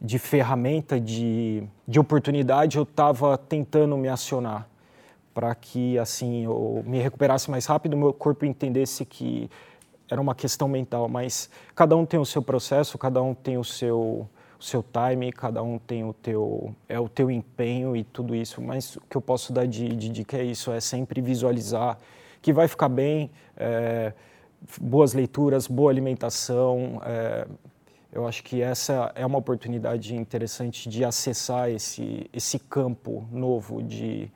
de 0.00 0.18
ferramenta, 0.20 1.00
de, 1.00 1.64
de 1.86 1.98
oportunidade, 1.98 2.76
eu 2.76 2.84
estava 2.84 3.36
tentando 3.36 3.96
me 3.96 4.08
acionar 4.08 4.71
para 5.34 5.54
que 5.54 5.98
assim 5.98 6.44
eu 6.44 6.82
me 6.86 6.98
recuperasse 6.98 7.50
mais 7.50 7.66
rápido, 7.66 7.96
meu 7.96 8.12
corpo 8.12 8.44
entendesse 8.44 9.04
que 9.04 9.50
era 10.10 10.20
uma 10.20 10.34
questão 10.34 10.68
mental, 10.68 11.08
mas 11.08 11.48
cada 11.74 11.96
um 11.96 12.04
tem 12.04 12.20
o 12.20 12.24
seu 12.26 12.42
processo, 12.42 12.98
cada 12.98 13.22
um 13.22 13.34
tem 13.34 13.56
o 13.58 13.64
seu 13.64 14.28
o 14.58 14.64
seu 14.64 14.84
time, 14.84 15.32
cada 15.32 15.60
um 15.60 15.76
tem 15.76 16.04
o 16.04 16.12
teu 16.12 16.72
é 16.88 17.00
o 17.00 17.08
teu 17.08 17.30
empenho 17.30 17.96
e 17.96 18.04
tudo 18.04 18.34
isso, 18.34 18.62
mas 18.62 18.94
o 18.94 19.00
que 19.10 19.16
eu 19.16 19.20
posso 19.20 19.52
dar 19.52 19.66
de, 19.66 19.88
de 19.88 20.08
dica 20.08 20.36
é 20.36 20.44
isso, 20.44 20.70
é 20.70 20.80
sempre 20.80 21.20
visualizar 21.20 21.98
que 22.40 22.52
vai 22.52 22.68
ficar 22.68 22.88
bem, 22.88 23.30
é, 23.56 24.12
boas 24.80 25.14
leituras, 25.14 25.66
boa 25.66 25.90
alimentação, 25.90 27.00
é, 27.04 27.46
eu 28.12 28.28
acho 28.28 28.44
que 28.44 28.60
essa 28.60 29.10
é 29.14 29.24
uma 29.24 29.38
oportunidade 29.38 30.14
interessante 30.14 30.88
de 30.88 31.04
acessar 31.04 31.70
esse 31.70 32.28
esse 32.32 32.58
campo 32.58 33.26
novo 33.32 33.82
de 33.82 34.30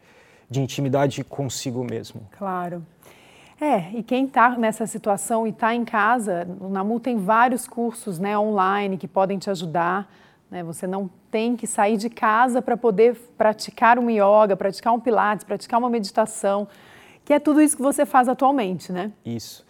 de 0.49 0.61
intimidade 0.61 1.23
consigo 1.25 1.85
mesmo. 1.85 2.23
Claro. 2.39 2.85
É, 3.61 3.91
e 3.93 4.03
quem 4.03 4.27
está 4.27 4.51
nessa 4.51 4.87
situação 4.87 5.47
e 5.47 5.51
está 5.51 5.75
em 5.75 5.85
casa, 5.85 6.47
o 6.61 6.69
NAMU 6.69 7.01
tem 7.01 7.17
vários 7.17 7.67
cursos 7.67 8.19
né, 8.19 8.39
online 8.39 8.99
que 8.99 9.09
podem 9.09 9.39
te 9.39 9.49
ajudar 9.51 10.09
Né? 10.51 10.63
Você 10.63 10.87
não 10.87 11.11
tem 11.31 11.57
que 11.57 11.67
sair 11.67 11.97
de 11.97 12.09
casa 12.09 12.63
para 12.63 12.77
poder 12.77 13.17
praticar 13.37 13.99
um 13.99 14.09
yoga, 14.11 14.57
praticar 14.57 14.93
um 14.93 15.01
pilates, 15.01 15.45
praticar 15.45 15.79
uma 15.79 15.91
meditação, 15.91 16.69
que 17.25 17.33
é 17.33 17.39
tudo 17.41 17.61
isso 17.61 17.77
que 17.77 17.83
você 17.83 18.07
faz 18.07 18.29
atualmente, 18.29 18.93
né? 18.93 19.11
Isso. 19.25 19.67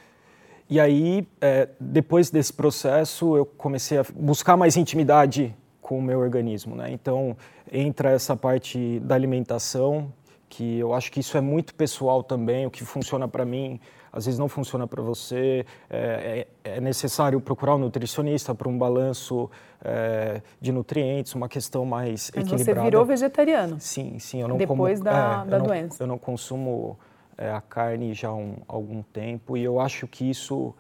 E 0.69 0.79
aí, 0.81 1.27
é, 1.41 1.69
depois 1.81 2.29
desse 2.29 2.53
processo, 2.53 3.37
eu 3.37 3.47
comecei 3.47 3.99
a 3.99 4.05
buscar 4.15 4.57
mais 4.57 4.77
intimidade 4.77 5.55
com 5.81 5.99
o 5.99 6.03
meu 6.03 6.19
organismo, 6.19 6.75
né? 6.75 6.91
Então, 6.91 7.37
entra 7.73 8.11
essa 8.11 8.37
parte 8.37 9.01
da 9.01 9.15
alimentação, 9.15 10.13
que 10.57 10.79
eu 10.79 10.95
acho 10.95 11.13
que 11.13 11.21
isso 11.21 11.37
é 11.37 11.41
muito 11.41 11.75
pessoal 11.75 12.23
também, 12.23 12.65
o 12.65 12.71
que 12.71 12.83
funciona 12.83 13.29
para 13.29 13.45
mim, 13.45 13.79
às 14.11 14.25
vezes 14.25 14.39
não 14.39 14.49
funciona 14.49 14.87
para 14.87 15.03
você. 15.03 15.67
É, 15.91 16.47
é, 16.65 16.77
é, 16.77 16.81
necessário 16.81 17.39
procurar 17.43 17.75
um 17.75 17.79
nutricionista 17.79 18.55
para 18.55 18.67
um 18.67 18.79
balanço 18.79 19.51
é, 19.85 20.41
de 20.59 20.73
nutrientes, 20.73 21.35
uma 21.35 21.47
questão 21.47 21.85
mais 21.85 22.31
Mas 22.35 22.47
equilibrada. 22.47 22.81
Você 22.81 22.85
virou 22.87 23.05
vegetariano? 23.05 23.77
Sim, 23.79 24.19
sim. 24.19 24.41
Eu 24.41 24.49
não 24.49 24.57
Depois 24.57 24.99
como, 24.99 25.05
da, 25.05 25.45
é, 25.47 25.51
da 25.51 25.59
eu 25.59 25.63
doença? 25.63 25.97
Não, 26.01 26.07
eu 26.07 26.07
não 26.07 26.19
consumo 26.19 26.99
é, 27.37 27.51
a 27.51 27.61
carne 27.61 28.15
já 28.15 28.29
há 28.29 28.35
um, 28.35 28.57
algum 28.67 29.03
tempo 29.03 29.59
e 29.59 29.63
eu 29.63 29.79
acho 29.79 30.07
que 30.07 30.31
isso 30.31 30.75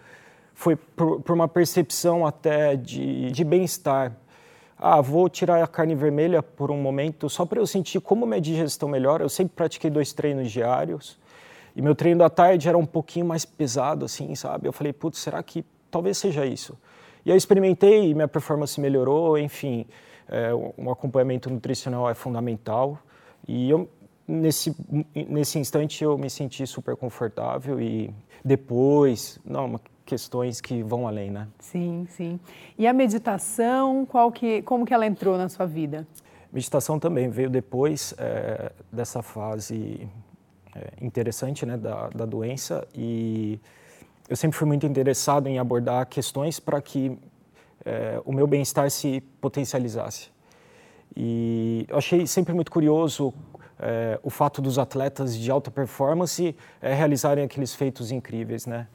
foi 0.54 0.75
por, 0.75 1.21
por 1.21 1.35
uma 1.35 1.47
percepção 1.47 2.26
até 2.26 2.76
de, 2.76 3.30
de 3.30 3.45
bem-estar. 3.45 4.16
Ah, 4.78 5.00
vou 5.00 5.28
tirar 5.28 5.62
a 5.62 5.66
carne 5.66 5.95
vermelha 5.95 6.42
por 6.42 6.71
um 6.71 6.76
momento 6.76 7.30
só 7.30 7.47
para 7.47 7.59
eu 7.59 7.66
sentir 7.66 8.00
como 8.00 8.26
minha 8.26 8.40
digestão 8.40 8.88
melhora. 8.88 9.25
Eu 9.25 9.28
sempre 9.28 9.54
pratiquei 9.56 9.90
dois 9.90 10.12
treinos 10.12 10.50
diários 10.50 11.18
e 11.75 11.80
meu 11.80 11.95
treino 11.95 12.18
da 12.18 12.30
tarde 12.30 12.68
era 12.68 12.76
um 12.76 12.87
pouquinho 12.87 13.26
mais 13.26 13.45
pesado, 13.45 14.04
assim, 14.04 14.35
sabe? 14.35 14.68
Eu 14.68 14.73
falei, 14.73 14.92
putz, 14.92 15.18
será 15.18 15.42
que 15.42 15.64
talvez 15.90 16.18
seja 16.18 16.45
isso? 16.45 16.76
E 17.25 17.30
eu 17.30 17.37
experimentei 17.37 18.11
e 18.11 18.14
minha 18.14 18.28
performance 18.28 18.80
melhorou, 18.80 19.38
enfim, 19.38 19.87
é, 20.28 20.54
um 20.54 20.90
acompanhamento 20.90 21.50
nutricional 21.50 22.09
é 22.09 22.14
fundamental. 22.14 22.99
E 23.49 23.71
eu, 23.71 23.88
nesse, 24.28 24.76
nesse 25.14 25.59
instante 25.59 26.04
eu 26.04 26.16
me 26.16 26.30
senti 26.30 26.66
super 26.66 26.97
confortável 26.97 27.80
e 27.80 28.12
depois, 28.45 29.38
não, 29.45 29.80
questões 30.07 30.61
que 30.61 30.83
vão 30.83 31.07
além, 31.07 31.31
né? 31.31 31.49
Sim, 31.59 32.07
sim. 32.09 32.41
E 32.79 32.87
a 32.87 32.93
meditação, 32.93 34.07
qual 34.07 34.31
que, 34.31 34.63
como 34.63 34.87
que 34.87 34.95
ela 34.95 35.05
entrou 35.05 35.37
na 35.37 35.49
sua 35.49 35.67
vida? 35.67 36.07
Meditação 36.53 36.99
também 36.99 37.29
veio 37.29 37.51
depois 37.51 38.15
é, 38.17 38.73
dessa 38.91 39.21
fase 39.21 40.09
é, 40.75 41.05
interessante 41.05 41.67
né, 41.67 41.77
da, 41.77 42.09
da 42.09 42.25
doença 42.25 42.87
e 42.95 43.61
eu 44.29 44.37
sempre 44.37 44.57
fui 44.57 44.67
muito 44.67 44.87
interessado 44.87 45.49
em 45.49 45.59
abordar 45.59 46.07
questões 46.07 46.59
para 46.59 46.81
que 46.81 47.19
é, 47.85 48.21
o 48.25 48.33
meu 48.33 48.47
bem-estar 48.47 48.91
se 48.91 49.21
potencializasse. 49.41 50.31
E 51.15 51.85
eu 51.89 51.99
achei 51.99 52.27
sempre 52.27 52.55
muito 52.55 52.71
curioso 52.71 53.35
o 54.23 54.31
fato 54.31 54.63
dos 54.63 54.79
atletas 54.79 55.37
de 55.37 55.51
alta 55.51 55.71
performance 55.71 56.57
realizarem 56.81 57.45
aqueles 57.45 57.75
feitos 57.75 58.11
incríveis, 58.11 58.65
né? 58.65 58.87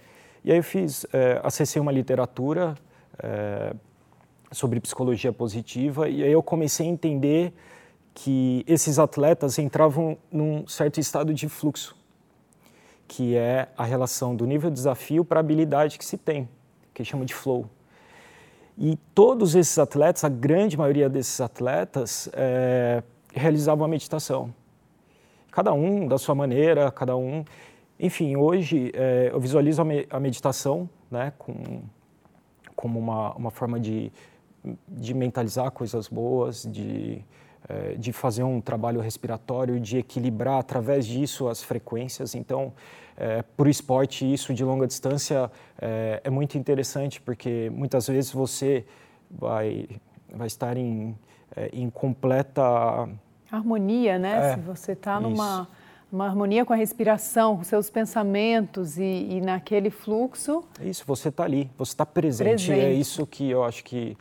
E 0.44 0.52
aí 0.52 0.58
eu 0.58 0.64
fiz, 0.64 1.06
é, 1.14 1.40
acessei 1.44 1.82
uma 1.82 1.92
literatura 1.92 2.76
é, 3.22 3.74
sobre 4.52 4.80
psicologia 4.80 5.32
positiva 5.32 6.10
e 6.10 6.24
aí 6.24 6.32
eu 6.32 6.42
comecei 6.42 6.88
a 6.88 6.90
entender 6.90 7.54
que 8.14 8.64
esses 8.68 9.00
atletas 9.00 9.58
entravam 9.58 10.18
num 10.32 10.68
certo 10.68 11.00
estado 11.00 11.34
de 11.34 11.48
fluxo, 11.48 11.96
que 13.08 13.36
é 13.36 13.70
a 13.78 13.86
relação 13.86 14.36
do 14.36 14.46
nível 14.46 14.70
de 14.70 14.76
desafio 14.76 15.24
para 15.24 15.40
a 15.40 15.42
habilidade 15.42 15.98
que 15.98 16.06
se 16.06 16.18
tem, 16.18 16.50
que 16.94 17.06
chama 17.06 17.26
de 17.26 17.34
flow. 17.34 17.70
E 18.78 18.98
todos 19.14 19.56
esses 19.56 19.78
atletas, 19.78 20.24
a 20.24 20.30
grande 20.30 20.78
maioria 20.78 21.08
desses 21.10 21.40
atletas, 21.40 22.30
é, 22.34 23.04
realizavam 23.34 23.86
a 23.86 23.88
meditação. 23.88 24.54
Cada 25.52 25.74
um 25.74 26.08
da 26.08 26.18
sua 26.18 26.34
maneira, 26.34 26.92
cada 26.92 27.16
um. 27.16 27.44
Enfim, 28.02 28.36
hoje 28.36 28.92
é, 28.94 29.30
eu 29.32 29.40
visualizo 29.40 29.82
a 30.10 30.20
meditação 30.20 30.90
né, 31.10 31.32
com, 31.38 31.84
como 32.76 33.00
uma, 33.00 33.34
uma 33.36 33.52
forma 33.52 33.80
de, 33.80 34.12
de 34.88 35.14
mentalizar 35.14 35.72
coisas 35.72 36.08
boas, 36.08 36.64
de 36.64 37.24
eh, 37.70 37.96
de 37.96 38.12
fazer 38.12 38.42
um 38.42 38.60
trabalho 38.60 39.00
respiratório, 39.00 39.80
de 39.80 40.00
equilibrar 40.00 40.58
através 40.60 41.06
disso 41.06 41.48
as 41.48 41.62
frequências. 41.62 42.34
Então, 42.34 42.74
é, 43.16 43.44
para 43.44 43.68
o 43.68 43.70
esporte, 43.70 44.26
isso 44.26 44.52
de 44.52 44.64
longa 44.64 44.88
distância 44.88 45.50
é, 45.80 46.22
é, 46.24 46.30
muito 46.32 46.58
interessante, 46.58 47.22
porque 47.22 47.70
muitas 47.72 48.08
vezes 48.08 48.32
você 48.32 48.84
vai, 49.30 49.88
vai 50.34 50.48
estar 50.48 50.76
em, 50.76 51.16
é, 51.56 51.70
em 51.72 51.88
completa... 51.90 53.08
Harmonia, 53.52 54.18
né? 54.18 54.56
Se 54.56 54.60
você 54.62 54.94
está 54.94 55.20
numa 55.20 55.68
uma 56.12 56.26
harmonia 56.26 56.66
com 56.66 56.74
a 56.74 56.76
respiração, 56.76 57.58
com 57.58 57.64
seus 57.64 57.90
pensamentos 57.90 58.98
e, 58.98 59.04
e 59.04 59.42
naquele 59.42 59.90
fluxo. 59.90 60.64
Isso, 60.82 61.04
você 61.08 61.30
está 61.30 61.46
ali, 61.46 61.72
você 61.78 61.94
está 61.94 62.06
presente. 62.06 62.48
presente. 62.48 62.80
É 62.80 62.92
isso 62.92 63.26
que 63.26 63.50
eu 63.50 63.64
acho 63.64 63.84
que 63.84 64.18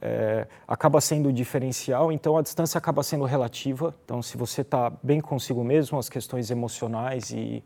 é, 0.00 0.46
acaba 0.66 1.00
sendo 1.00 1.28
o 1.28 1.32
diferencial, 1.32 2.10
então 2.10 2.36
a 2.36 2.42
distância 2.42 2.78
acaba 2.78 3.02
sendo 3.02 3.24
relativa. 3.24 3.94
Então, 4.04 4.22
se 4.22 4.36
você 4.36 4.62
está 4.62 4.90
bem 5.02 5.20
consigo 5.20 5.62
mesmo, 5.62 5.98
as 5.98 6.08
questões 6.08 6.50
emocionais 6.50 7.30
e 7.30 7.62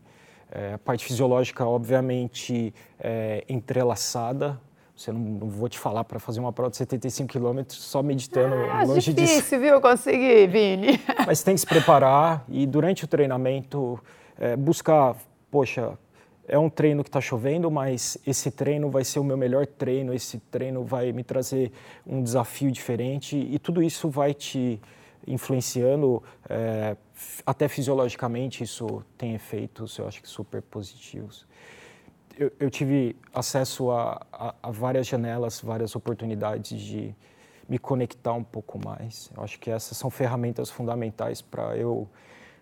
é, 0.51 0.73
a 0.73 0.77
parte 0.77 1.05
fisiológica, 1.05 1.65
obviamente, 1.65 2.73
é 2.99 3.45
entrelaçada. 3.47 4.59
Você 5.01 5.11
não, 5.11 5.19
não 5.19 5.49
vou 5.49 5.67
te 5.67 5.79
falar 5.79 6.03
para 6.03 6.19
fazer 6.19 6.39
uma 6.39 6.53
prova 6.53 6.69
de 6.69 6.77
75 6.77 7.27
quilômetros 7.27 7.81
só 7.81 8.03
meditando 8.03 8.53
ah, 8.53 8.83
longe 8.83 9.11
difícil, 9.11 9.41
disso. 9.41 9.57
viu, 9.59 9.81
conseguir, 9.81 10.47
Vini. 10.47 10.99
Mas 11.25 11.41
tem 11.41 11.55
que 11.55 11.61
se 11.61 11.65
preparar 11.65 12.45
e 12.47 12.67
durante 12.67 13.05
o 13.05 13.07
treinamento 13.07 13.99
é, 14.39 14.55
buscar, 14.55 15.15
poxa, 15.49 15.97
é 16.47 16.57
um 16.57 16.69
treino 16.69 17.03
que 17.03 17.09
está 17.09 17.21
chovendo, 17.21 17.71
mas 17.71 18.17
esse 18.27 18.51
treino 18.51 18.89
vai 18.89 19.05
ser 19.05 19.19
o 19.19 19.23
meu 19.23 19.37
melhor 19.37 19.65
treino, 19.65 20.13
esse 20.13 20.37
treino 20.37 20.83
vai 20.83 21.13
me 21.13 21.23
trazer 21.23 21.71
um 22.05 22.21
desafio 22.21 22.71
diferente 22.71 23.37
e 23.37 23.57
tudo 23.57 23.81
isso 23.81 24.09
vai 24.09 24.33
te 24.33 24.81
influenciando, 25.25 26.21
é, 26.49 26.97
até 27.45 27.67
fisiologicamente 27.67 28.63
isso 28.63 29.03
tem 29.17 29.33
efeitos, 29.33 29.97
eu 29.97 30.07
acho 30.07 30.21
que 30.21 30.27
super 30.27 30.61
positivos. 30.61 31.45
Eu, 32.41 32.51
eu 32.59 32.71
tive 32.71 33.15
acesso 33.31 33.91
a, 33.91 34.19
a, 34.33 34.55
a, 34.63 34.71
várias 34.71 35.05
janelas, 35.05 35.61
várias 35.61 35.95
oportunidades 35.95 36.81
de 36.81 37.13
me 37.69 37.77
conectar 37.77 38.33
um 38.33 38.43
pouco 38.43 38.83
mais. 38.83 39.29
Eu 39.37 39.43
acho 39.43 39.59
que 39.59 39.69
essas 39.69 39.95
são 39.95 40.09
ferramentas 40.09 40.67
fundamentais 40.71 41.39
para 41.39 41.77
eu 41.77 42.09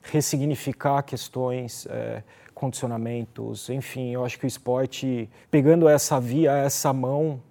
ressignificar 0.02 1.02
questões, 1.04 1.88
é, 1.90 2.22
condicionamentos, 2.54 3.70
enfim, 3.70 4.10
eu 4.10 4.26
acho 4.26 4.38
que 4.38 4.44
o 4.44 4.48
esporte, 4.50 5.30
pegando 5.50 5.88
essa 5.88 6.20
via, 6.20 6.52
essa 6.58 6.92
mão, 6.92 7.42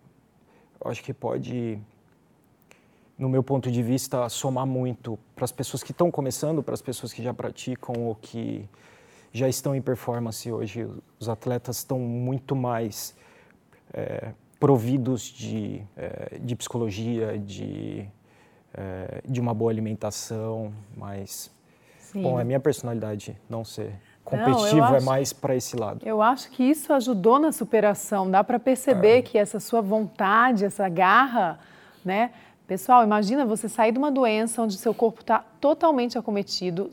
eu 0.84 0.90
acho 0.90 1.02
que 1.02 1.14
pode, 1.14 1.80
no 3.16 3.30
meu 3.30 3.42
ponto 3.42 3.70
de 3.70 3.82
vista, 3.82 4.28
somar 4.28 4.66
muito 4.66 5.18
para 5.34 5.46
as 5.46 5.52
pessoas 5.52 5.82
que 5.82 5.92
estão 5.92 6.10
começando, 6.10 6.62
para 6.62 6.74
as 6.74 6.82
pessoas 6.82 7.10
que 7.10 7.22
já 7.22 7.32
praticam 7.32 7.94
ou 7.96 8.14
que 8.14 8.68
já 9.32 9.48
estão 9.48 9.74
em 9.74 9.82
performance 9.82 10.50
hoje. 10.50 10.88
Os 11.18 11.28
atletas 11.28 11.78
estão 11.78 11.98
muito 11.98 12.56
mais 12.56 13.14
é, 13.92 14.32
providos 14.58 15.22
de, 15.22 15.82
é, 15.96 16.38
de 16.40 16.56
psicologia, 16.56 17.38
de, 17.38 18.08
é, 18.74 19.22
de 19.26 19.40
uma 19.40 19.54
boa 19.54 19.70
alimentação, 19.70 20.72
mas, 20.96 21.50
Sim. 21.98 22.22
bom, 22.22 22.40
é 22.40 22.44
minha 22.44 22.60
personalidade 22.60 23.36
não 23.48 23.64
ser 23.64 23.92
competitivo 24.24 24.80
não, 24.80 24.96
é 24.96 25.00
mais 25.00 25.32
para 25.32 25.56
esse 25.56 25.74
lado. 25.74 26.06
Eu 26.06 26.20
acho 26.20 26.50
que 26.50 26.62
isso 26.62 26.92
ajudou 26.92 27.38
na 27.38 27.50
superação. 27.50 28.30
Dá 28.30 28.44
para 28.44 28.58
perceber 28.58 29.18
é. 29.18 29.22
que 29.22 29.38
essa 29.38 29.58
sua 29.58 29.80
vontade, 29.80 30.66
essa 30.66 30.86
garra, 30.88 31.58
né? 32.04 32.30
Pessoal, 32.66 33.02
imagina 33.02 33.46
você 33.46 33.66
sair 33.66 33.92
de 33.92 33.98
uma 33.98 34.10
doença 34.10 34.60
onde 34.60 34.76
seu 34.76 34.92
corpo 34.92 35.22
está 35.22 35.42
totalmente 35.58 36.18
acometido, 36.18 36.90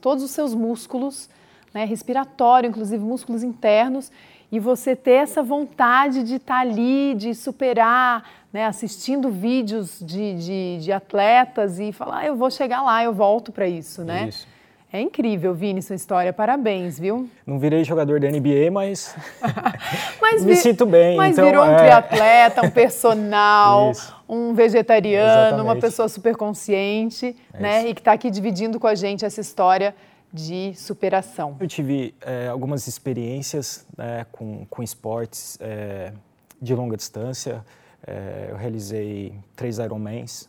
todos 0.00 0.24
os 0.24 0.30
seus 0.30 0.54
músculos, 0.54 1.28
né, 1.72 1.84
respiratório, 1.84 2.68
inclusive 2.68 3.02
músculos 3.02 3.42
internos, 3.42 4.10
e 4.52 4.58
você 4.58 4.96
ter 4.96 5.12
essa 5.12 5.42
vontade 5.42 6.24
de 6.24 6.36
estar 6.36 6.54
tá 6.54 6.60
ali, 6.60 7.14
de 7.14 7.34
superar, 7.34 8.28
né, 8.52 8.66
assistindo 8.66 9.30
vídeos 9.30 9.98
de, 10.00 10.34
de, 10.34 10.78
de 10.80 10.92
atletas 10.92 11.78
e 11.78 11.92
falar, 11.92 12.18
ah, 12.18 12.26
eu 12.26 12.36
vou 12.36 12.50
chegar 12.50 12.82
lá, 12.82 13.02
eu 13.04 13.12
volto 13.12 13.52
para 13.52 13.68
isso, 13.68 14.02
né? 14.02 14.28
Isso. 14.28 14.48
É 14.92 15.00
incrível, 15.00 15.54
Vini, 15.54 15.80
sua 15.80 15.94
história. 15.94 16.32
Parabéns, 16.32 16.98
viu? 16.98 17.30
Não 17.46 17.60
virei 17.60 17.84
jogador 17.84 18.18
da 18.18 18.28
NBA, 18.28 18.72
mas, 18.72 19.14
mas 20.20 20.42
me 20.44 20.56
sinto 20.56 20.84
bem. 20.84 21.16
Mas 21.16 21.34
então, 21.34 21.44
virou 21.44 21.64
um 21.64 21.70
é... 21.70 21.76
triatleta, 21.76 22.66
um 22.66 22.70
personal, 22.70 23.92
isso. 23.92 24.12
um 24.28 24.52
vegetariano, 24.52 25.30
Exatamente. 25.30 25.62
uma 25.64 25.76
pessoa 25.76 26.08
super 26.08 26.34
consciente, 26.34 27.36
é 27.54 27.60
né? 27.60 27.88
E 27.88 27.94
que 27.94 28.00
está 28.00 28.10
aqui 28.10 28.32
dividindo 28.32 28.80
com 28.80 28.88
a 28.88 28.96
gente 28.96 29.24
essa 29.24 29.40
história 29.40 29.94
de 30.32 30.74
superação. 30.74 31.56
Eu 31.60 31.66
tive 31.66 32.14
é, 32.20 32.48
algumas 32.48 32.86
experiências 32.86 33.86
né, 33.96 34.26
com, 34.30 34.64
com 34.66 34.82
esportes 34.82 35.58
é, 35.60 36.12
de 36.60 36.74
longa 36.74 36.96
distância. 36.96 37.64
É, 38.06 38.48
eu 38.50 38.56
realizei 38.56 39.34
três 39.56 39.78
Ironmans 39.78 40.48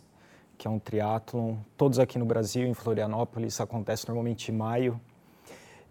que 0.62 0.68
é 0.68 0.70
um 0.70 0.78
triatlon, 0.78 1.56
todos 1.76 1.98
aqui 1.98 2.20
no 2.20 2.26
Brasil, 2.26 2.68
em 2.68 2.74
Florianópolis, 2.76 3.60
acontece 3.60 4.08
normalmente 4.08 4.52
em 4.52 4.56
maio. 4.56 5.02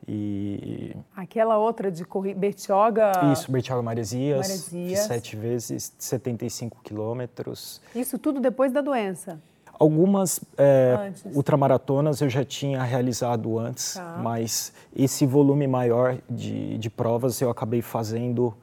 E... 0.06 0.94
Aquela 1.16 1.58
outra 1.58 1.90
de 1.90 2.04
Bertioga... 2.36 3.10
Isso, 3.32 3.50
Bertioga 3.50 3.82
Maresias, 3.82 4.46
Maresias. 4.46 5.00
sete 5.00 5.34
vezes, 5.34 5.92
75 5.98 6.82
quilômetros. 6.84 7.82
Isso 7.96 8.16
tudo 8.16 8.38
depois 8.38 8.70
da 8.70 8.80
doença? 8.80 9.42
Algumas 9.80 10.40
é, 10.58 11.10
ultramaratonas 11.34 12.20
eu 12.20 12.28
já 12.28 12.44
tinha 12.44 12.82
realizado 12.82 13.58
antes, 13.58 13.94
tá. 13.94 14.20
mas 14.22 14.74
esse 14.94 15.24
volume 15.24 15.66
maior 15.66 16.18
de, 16.28 16.76
de 16.76 16.90
provas 16.90 17.40
eu 17.40 17.48
acabei 17.48 17.80
fazendo 17.80 18.54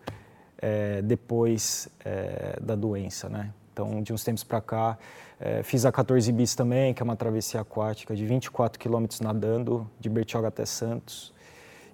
é, 0.62 1.02
depois 1.02 1.90
é, 2.06 2.60
da 2.62 2.76
doença, 2.76 3.28
né? 3.30 3.52
Então, 3.74 4.04
de 4.04 4.14
uns 4.14 4.24
tempos 4.24 4.44
para 4.44 4.62
cá, 4.62 4.96
é, 5.40 5.64
fiz 5.64 5.86
a 5.86 5.92
14 5.92 6.32
bis 6.32 6.54
também, 6.54 6.94
que 6.94 7.02
é 7.02 7.04
uma 7.04 7.16
travessia 7.16 7.62
aquática 7.62 8.16
de 8.16 8.24
24 8.24 8.80
quilômetros 8.80 9.20
nadando, 9.20 9.90
de 10.00 10.10
Bertioga 10.10 10.50
até 10.50 10.68
Santos. 10.68 11.34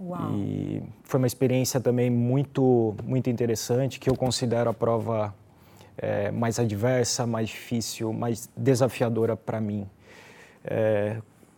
Uau. 0.02 0.32
E 0.34 0.84
foi 1.04 1.18
uma 1.18 1.28
experiência 1.28 1.80
também 1.80 2.10
muito, 2.10 2.94
muito 3.06 3.30
interessante, 3.30 4.02
que 4.02 4.10
eu 4.10 4.18
considero 4.18 4.70
a 4.70 4.74
prova 4.74 5.34
é, 5.98 6.32
mais 6.32 6.60
adversa, 6.60 7.26
mais 7.26 7.50
difícil, 7.50 8.12
mais 8.14 8.50
desafiadora 8.56 9.36
para 9.36 9.60
mim. 9.60 9.88
É, 10.64 11.18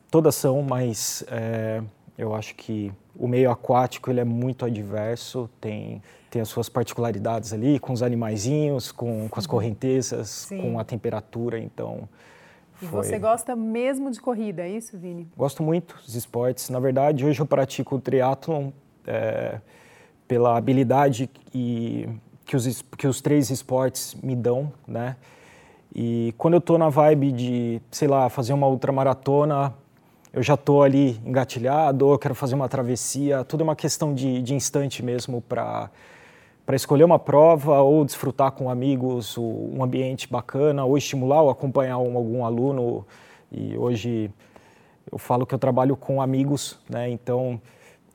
todas 0.09 0.35
são, 0.35 0.61
mas 0.61 1.23
é, 1.29 1.81
eu 2.17 2.33
acho 2.33 2.55
que 2.55 2.91
o 3.15 3.27
meio 3.27 3.49
aquático 3.49 4.09
ele 4.09 4.19
é 4.19 4.25
muito 4.25 4.65
adverso, 4.65 5.49
tem, 5.59 6.01
tem 6.29 6.41
as 6.41 6.49
suas 6.49 6.69
particularidades 6.69 7.53
ali, 7.53 7.79
com 7.79 7.93
os 7.93 8.03
animaizinhos, 8.03 8.91
com, 8.91 9.27
com 9.29 9.39
as 9.39 9.45
uhum. 9.45 9.51
correntezas, 9.51 10.29
Sim. 10.29 10.61
com 10.61 10.79
a 10.79 10.83
temperatura, 10.83 11.59
então... 11.59 12.07
E 12.81 12.87
foi... 12.87 13.03
você 13.03 13.17
gosta 13.17 13.55
mesmo 13.55 14.11
de 14.11 14.19
corrida, 14.19 14.63
é 14.63 14.69
isso, 14.69 14.97
Vini? 14.97 15.29
Gosto 15.37 15.63
muito 15.63 15.95
dos 16.03 16.13
esportes. 16.13 16.69
Na 16.69 16.79
verdade, 16.79 17.25
hoje 17.25 17.39
eu 17.39 17.45
pratico 17.45 17.95
o 17.95 18.01
triatlon 18.01 18.71
é, 19.07 19.61
pela 20.27 20.57
habilidade 20.57 21.29
e, 21.53 22.09
que, 22.45 22.55
os, 22.55 22.81
que 22.97 23.07
os 23.07 23.21
três 23.21 23.49
esportes 23.49 24.15
me 24.21 24.35
dão, 24.35 24.71
né? 24.87 25.15
E 25.93 26.33
quando 26.37 26.55
eu 26.55 26.59
estou 26.59 26.77
na 26.77 26.89
vibe 26.89 27.31
de, 27.31 27.81
sei 27.89 28.07
lá, 28.07 28.29
fazer 28.29 28.53
uma 28.53 28.67
ultramaratona, 28.67 29.73
eu 30.33 30.43
já 30.43 30.55
estou 30.55 30.83
ali 30.83 31.17
engatilhado, 31.25 32.11
eu 32.11 32.19
quero 32.19 32.35
fazer 32.35 32.55
uma 32.55 32.67
travessia, 32.67 33.45
tudo 33.45 33.61
é 33.61 33.63
uma 33.63 33.75
questão 33.75 34.13
de, 34.13 34.41
de 34.41 34.53
instante 34.53 35.01
mesmo 35.03 35.41
para 35.41 35.89
para 36.65 36.75
escolher 36.75 37.03
uma 37.03 37.19
prova 37.19 37.79
ou 37.81 38.03
desfrutar 38.03 38.51
com 38.51 38.71
amigos 38.71 39.37
um 39.37 39.83
ambiente 39.83 40.27
bacana 40.27 40.83
ou 40.83 40.97
estimular 40.97 41.43
ou 41.43 41.51
acompanhar 41.51 41.99
um, 41.99 42.17
algum 42.17 42.43
aluno 42.43 43.05
e 43.51 43.77
hoje 43.77 44.31
eu 45.11 45.19
falo 45.19 45.45
que 45.45 45.53
eu 45.53 45.59
trabalho 45.59 45.95
com 45.95 46.21
amigos 46.23 46.79
né 46.89 47.07
então 47.07 47.61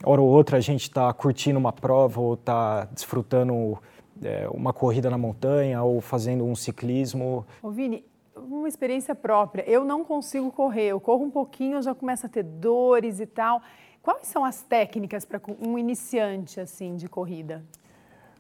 hora 0.03 0.21
ou 0.21 0.29
outra 0.29 0.57
a 0.57 0.61
gente 0.61 0.83
está 0.83 1.13
curtindo 1.13 1.61
uma 1.61 1.73
prova 1.73 2.21
ou 2.21 2.35
está 2.35 2.89
desfrutando 2.93 3.79
é, 4.23 4.49
uma 4.51 4.73
corrida 4.73 5.11
na 5.11 5.19
montanha 5.19 5.83
ou 5.83 6.01
fazendo 6.01 6.45
um 6.45 6.55
ciclismo 6.55 7.47
Ô 7.63 7.71
Vini 7.71 8.05
uma 8.37 8.69
experiência 8.69 9.15
própria. 9.15 9.63
Eu 9.69 9.85
não 9.85 10.05
consigo 10.05 10.51
correr, 10.51 10.89
eu 10.89 11.01
corro 11.01 11.25
um 11.25 11.31
pouquinho, 11.31 11.77
eu 11.77 11.83
já 11.83 11.95
começo 11.95 12.27
a 12.27 12.29
ter 12.29 12.43
dores 12.43 13.21
e 13.21 13.27
tal. 13.27 13.61
Quais 14.03 14.27
são 14.27 14.45
as 14.45 14.63
técnicas 14.63 15.25
para 15.25 15.41
um 15.61 15.79
iniciante 15.79 16.59
assim 16.61 16.97
de 16.97 17.09
corrida? 17.09 17.63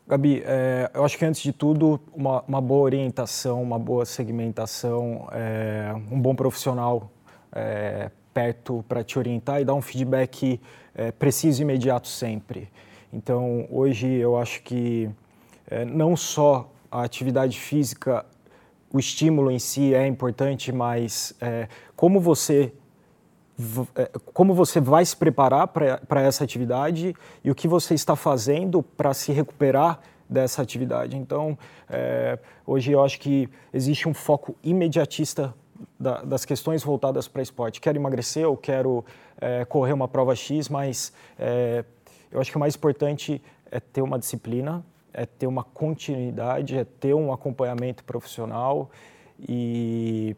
Gabi, 0.07 0.43
é, 0.45 0.91
eu 0.95 1.05
acho 1.05 1.17
que 1.17 1.25
antes 1.25 1.41
de 1.41 1.53
tudo, 1.53 2.01
uma, 2.13 2.43
uma 2.49 2.61
boa 2.61 2.83
orientação, 2.83 3.63
uma 3.63 3.79
boa 3.79 4.05
segmentação, 4.05 5.29
é, 5.31 5.93
um 6.11 6.21
bom 6.21 6.35
profissional 6.35 7.11
é, 7.53 8.11
perto 8.35 8.85
para 8.89 9.05
te 9.05 9.19
orientar 9.19 9.61
e 9.61 9.65
dar 9.65 9.75
um 9.75 9.83
feedback 9.83 10.61
é, 10.95 11.13
preciso 11.13 11.61
e 11.61 11.63
imediato 11.63 12.09
sempre. 12.09 12.69
Então, 13.13 13.69
hoje 13.71 14.09
eu 14.09 14.37
acho 14.37 14.63
que 14.63 15.11
é, 15.71 15.85
não 15.85 16.17
só 16.17 16.71
a 16.91 17.03
atividade 17.03 17.59
física 17.59 18.27
o 18.93 18.99
estímulo 18.99 19.51
em 19.51 19.59
si 19.59 19.95
é 19.95 20.07
importante, 20.07 20.73
mas 20.73 21.33
é, 21.41 21.69
como 21.95 22.21
você 22.21 22.73
é, 23.95 24.11
como 24.33 24.55
você 24.55 24.81
vai 24.81 25.05
se 25.05 25.15
preparar 25.15 25.69
para 25.69 26.23
essa 26.23 26.43
atividade 26.43 27.15
e 27.45 27.51
o 27.51 27.55
que 27.55 27.69
você 27.69 27.95
está 27.95 28.17
fazendo 28.17 28.83
para 28.83 29.13
se 29.13 29.33
recuperar 29.33 30.01
dessa 30.29 30.63
atividade. 30.63 31.17
Então, 31.17 31.59
é, 31.89 32.39
hoje 32.67 32.93
eu 32.93 33.05
acho 33.05 33.21
que 33.21 33.49
existe 33.73 34.09
um 34.09 34.15
foco 34.15 34.57
imediatista 34.63 35.55
da, 35.99 36.23
das 36.23 36.45
questões 36.45 36.83
voltadas 36.83 37.29
para 37.29 37.43
esporte. 37.43 37.81
Quero 37.81 37.99
emagrecer, 37.99 38.49
ou 38.49 38.57
quero 38.57 39.05
é, 39.41 39.65
correr 39.67 39.93
uma 39.93 40.09
prova 40.09 40.35
X, 40.35 40.69
mas 40.69 41.13
é, 41.39 41.85
eu 42.31 42.41
acho 42.41 42.51
que 42.51 42.57
o 42.57 42.61
mais 42.61 42.75
importante 42.75 43.43
é 43.71 43.79
ter 43.79 44.01
uma 44.01 44.19
disciplina, 44.19 44.85
é 45.13 45.27
ter 45.27 45.47
uma 45.47 45.65
continuidade, 45.65 46.77
é 46.77 46.85
ter 46.85 47.15
um 47.15 47.33
acompanhamento 47.33 48.05
profissional 48.05 48.91
e 49.39 50.37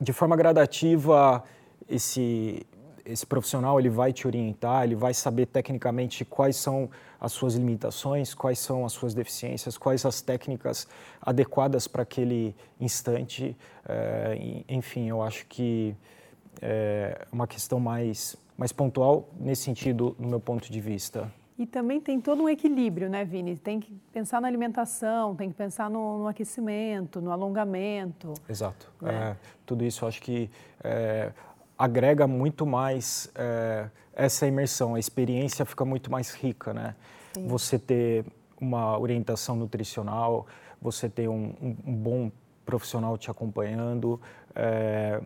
de 0.00 0.12
forma 0.12 0.36
gradativa 0.36 1.42
esse 1.88 2.66
esse 3.04 3.26
profissional 3.26 3.78
ele 3.80 3.90
vai 3.90 4.12
te 4.12 4.26
orientar, 4.26 4.84
ele 4.84 4.94
vai 4.94 5.12
saber 5.12 5.46
tecnicamente 5.46 6.24
quais 6.24 6.56
são 6.56 6.88
as 7.20 7.32
suas 7.32 7.54
limitações, 7.54 8.34
quais 8.34 8.58
são 8.58 8.84
as 8.84 8.92
suas 8.92 9.14
deficiências, 9.14 9.76
quais 9.76 10.04
as 10.04 10.20
técnicas 10.20 10.86
adequadas 11.20 11.88
para 11.88 12.02
aquele 12.02 12.54
instante. 12.80 13.56
É, 13.88 14.62
enfim, 14.68 15.08
eu 15.08 15.22
acho 15.22 15.46
que 15.46 15.96
é 16.60 17.26
uma 17.32 17.46
questão 17.46 17.80
mais, 17.80 18.36
mais 18.56 18.72
pontual 18.72 19.28
nesse 19.38 19.62
sentido, 19.62 20.14
no 20.18 20.28
meu 20.28 20.40
ponto 20.40 20.70
de 20.70 20.80
vista. 20.80 21.32
E 21.58 21.66
também 21.66 22.00
tem 22.00 22.20
todo 22.20 22.42
um 22.42 22.48
equilíbrio, 22.48 23.10
né, 23.10 23.24
Vini? 23.24 23.56
Tem 23.56 23.78
que 23.78 23.92
pensar 24.12 24.40
na 24.40 24.48
alimentação, 24.48 25.36
tem 25.36 25.50
que 25.50 25.54
pensar 25.54 25.90
no, 25.90 26.20
no 26.20 26.28
aquecimento, 26.28 27.20
no 27.20 27.30
alongamento. 27.30 28.32
Exato. 28.48 28.90
Né? 29.00 29.12
É, 29.12 29.36
tudo 29.66 29.84
isso 29.84 30.04
eu 30.04 30.08
acho 30.08 30.20
que 30.22 30.50
é, 30.82 31.30
agrega 31.78 32.26
muito 32.26 32.64
mais 32.64 33.30
é, 33.34 33.88
essa 34.14 34.46
imersão, 34.46 34.94
a 34.94 34.98
experiência 34.98 35.64
fica 35.64 35.84
muito 35.84 36.10
mais 36.10 36.32
rica, 36.32 36.72
né? 36.72 36.94
Sim. 37.34 37.46
Você 37.46 37.78
ter 37.78 38.24
uma 38.60 38.98
orientação 38.98 39.56
nutricional, 39.56 40.46
você 40.80 41.08
ter 41.08 41.28
um, 41.28 41.54
um, 41.60 41.76
um 41.86 41.94
bom 41.94 42.30
profissional 42.64 43.18
te 43.18 43.30
acompanhando, 43.30 44.20
é, 44.54 45.20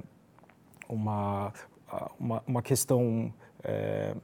uma, 0.89 1.53
uma, 2.19 2.43
uma 2.47 2.63
questão 2.63 3.33
é, 3.63 4.15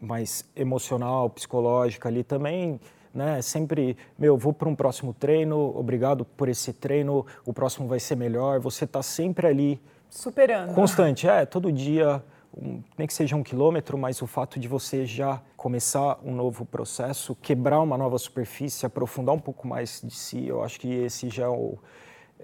mais 0.00 0.44
emocional, 0.54 1.30
psicológica 1.30 2.08
ali 2.08 2.22
também, 2.22 2.80
né? 3.14 3.40
Sempre, 3.40 3.96
meu, 4.18 4.36
vou 4.36 4.52
para 4.52 4.68
um 4.68 4.74
próximo 4.74 5.14
treino, 5.14 5.76
obrigado 5.76 6.24
por 6.24 6.48
esse 6.48 6.72
treino, 6.72 7.26
o 7.44 7.52
próximo 7.52 7.88
vai 7.88 7.98
ser 7.98 8.16
melhor. 8.16 8.60
Você 8.60 8.84
está 8.84 9.02
sempre 9.02 9.46
ali 9.46 9.80
superando. 10.10 10.74
Constante, 10.74 11.26
é, 11.26 11.46
todo 11.46 11.72
dia, 11.72 12.22
um, 12.56 12.82
nem 12.96 13.06
que 13.06 13.14
seja 13.14 13.34
um 13.34 13.42
quilômetro, 13.42 13.96
mas 13.96 14.20
o 14.20 14.26
fato 14.26 14.60
de 14.60 14.68
você 14.68 15.06
já 15.06 15.40
começar 15.56 16.18
um 16.22 16.34
novo 16.34 16.64
processo, 16.64 17.34
quebrar 17.36 17.80
uma 17.80 17.96
nova 17.96 18.18
superfície, 18.18 18.84
aprofundar 18.84 19.34
um 19.34 19.40
pouco 19.40 19.66
mais 19.66 20.00
de 20.04 20.14
si, 20.14 20.46
eu 20.46 20.62
acho 20.62 20.78
que 20.78 20.92
esse 20.92 21.30
já 21.30 21.44
é, 21.44 21.48
o, 21.48 21.78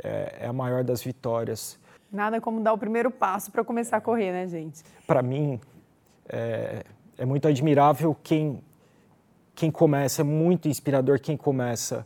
é, 0.02 0.38
é 0.40 0.46
a 0.46 0.52
maior 0.52 0.82
das 0.82 1.02
vitórias. 1.02 1.78
Nada 2.10 2.40
como 2.40 2.60
dar 2.60 2.72
o 2.72 2.78
primeiro 2.78 3.10
passo 3.10 3.50
para 3.50 3.64
começar 3.64 3.98
a 3.98 4.00
correr, 4.00 4.32
né, 4.32 4.46
gente? 4.46 4.82
Para 5.06 5.22
mim, 5.22 5.58
é, 6.28 6.84
é 7.22 7.24
muito 7.24 7.46
admirável 7.46 8.16
quem, 8.20 8.60
quem 9.54 9.70
começa, 9.70 10.22
é 10.22 10.24
muito 10.24 10.68
inspirador 10.68 11.20
quem 11.20 11.36
começa. 11.36 12.04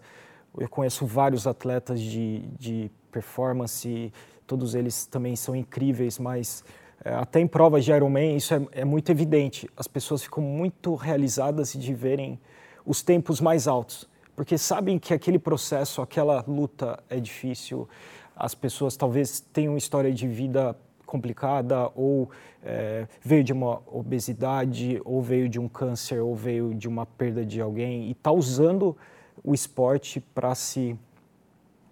Eu 0.58 0.68
conheço 0.68 1.06
vários 1.06 1.46
atletas 1.46 2.02
de, 2.02 2.40
de 2.58 2.90
performance, 3.10 4.12
todos 4.46 4.74
eles 4.74 5.06
também 5.06 5.34
são 5.34 5.56
incríveis, 5.56 6.18
mas 6.18 6.62
é, 7.02 7.14
até 7.14 7.40
em 7.40 7.46
provas 7.46 7.82
de 7.82 7.92
Ironman 7.92 8.36
isso 8.36 8.52
é, 8.52 8.60
é 8.72 8.84
muito 8.84 9.10
evidente. 9.10 9.66
As 9.74 9.86
pessoas 9.86 10.22
ficam 10.22 10.44
muito 10.44 10.94
realizadas 10.94 11.72
de 11.72 11.94
verem 11.94 12.38
os 12.84 13.02
tempos 13.02 13.40
mais 13.40 13.66
altos, 13.66 14.06
porque 14.36 14.58
sabem 14.58 14.98
que 14.98 15.14
aquele 15.14 15.38
processo, 15.38 16.02
aquela 16.02 16.44
luta 16.46 17.02
é 17.08 17.18
difícil. 17.18 17.88
As 18.36 18.54
pessoas 18.54 18.98
talvez 18.98 19.40
tenham 19.40 19.78
história 19.78 20.12
de 20.12 20.28
vida 20.28 20.76
complicada 21.06 21.90
ou 21.94 22.28
é, 22.62 23.06
veio 23.22 23.44
de 23.44 23.52
uma 23.52 23.80
obesidade 23.86 25.00
ou 25.04 25.22
veio 25.22 25.48
de 25.48 25.58
um 25.58 25.68
câncer 25.68 26.20
ou 26.20 26.34
veio 26.34 26.74
de 26.74 26.88
uma 26.88 27.06
perda 27.06 27.46
de 27.46 27.60
alguém 27.60 28.08
e 28.08 28.10
está 28.10 28.32
usando 28.32 28.96
o 29.42 29.54
esporte 29.54 30.20
para 30.20 30.54
se 30.54 30.98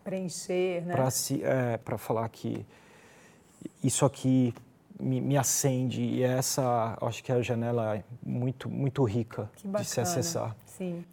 preencher, 0.02 0.84
né? 0.84 0.92
Para 0.92 1.10
se 1.10 1.42
é, 1.42 1.78
para 1.78 1.96
falar 1.96 2.28
que 2.28 2.66
isso 3.82 4.04
aqui 4.04 4.52
me, 5.00 5.20
me, 5.20 5.36
acende 5.36 6.02
e 6.02 6.22
essa 6.22 6.98
acho 7.00 7.24
que 7.24 7.32
é 7.32 7.36
a 7.36 7.42
janela 7.42 8.04
muito 8.22 8.68
muito 8.68 9.02
rica 9.04 9.50
de 9.78 9.84
se 9.84 10.00
acessar. 10.00 10.54
Sim. 10.66 11.04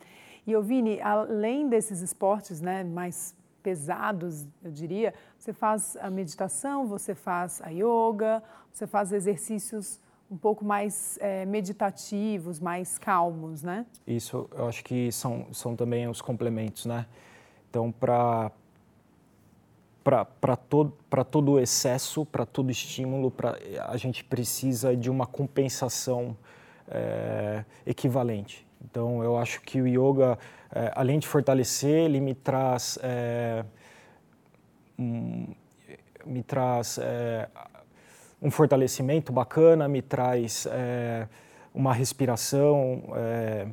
E 0.46 0.60
Vini, 0.60 1.00
além 1.02 1.70
desses 1.70 2.02
esportes, 2.02 2.60
né, 2.62 2.84
mais 2.84 3.36
pesados, 3.62 4.48
eu 4.64 4.72
diria, 4.72 5.14
você 5.42 5.54
faz 5.54 5.98
a 6.00 6.08
meditação, 6.12 6.86
você 6.86 7.16
faz 7.16 7.64
a 7.64 7.70
yoga, 7.70 8.44
você 8.72 8.86
faz 8.86 9.12
exercícios 9.12 10.00
um 10.30 10.38
pouco 10.38 10.64
mais 10.64 11.18
é, 11.20 11.48
meditativos, 11.48 12.60
mais 12.60 13.00
calmos, 13.00 13.64
né? 13.64 13.88
Isso, 14.06 14.48
eu 14.56 14.68
acho 14.68 14.84
que 14.84 15.12
são, 15.12 15.48
são 15.52 15.76
também 15.76 16.08
os 16.08 16.22
complementos, 16.22 16.86
né? 16.86 17.08
Então, 17.70 17.92
para 17.92 18.52
para 20.04 20.56
todo, 20.56 20.94
todo 21.30 21.60
excesso, 21.60 22.26
para 22.26 22.44
todo 22.44 22.72
estímulo, 22.72 23.30
pra, 23.30 23.56
a 23.88 23.98
gente 23.98 24.24
precisa 24.24 24.96
de 24.96 25.12
uma 25.12 25.28
compensação 25.28 26.36
é, 26.88 27.64
equivalente. 27.86 28.66
Então, 28.84 29.24
eu 29.24 29.38
acho 29.38 29.62
que 29.62 29.80
o 29.80 29.88
yoga, 29.88 30.40
é, 30.74 30.92
além 30.96 31.20
de 31.20 31.28
fortalecer, 31.28 32.06
ele 32.06 32.20
me 32.20 32.34
traz, 32.34 32.98
um, 34.98 35.48
me 36.26 36.44
traz 36.44 36.98
é, 37.02 37.50
um 38.42 38.52
fortalecimento 38.52 39.32
bacana, 39.32 39.88
me 39.88 40.02
traz 40.02 40.68
é, 40.70 41.28
uma 41.74 41.94
respiração 41.94 43.04
é, 43.16 43.68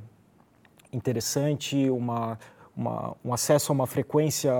interessante, 0.92 1.88
uma, 1.90 2.38
uma, 2.76 3.16
um 3.24 3.32
acesso 3.32 3.72
a 3.72 3.74
uma 3.74 3.86
frequência 3.86 4.52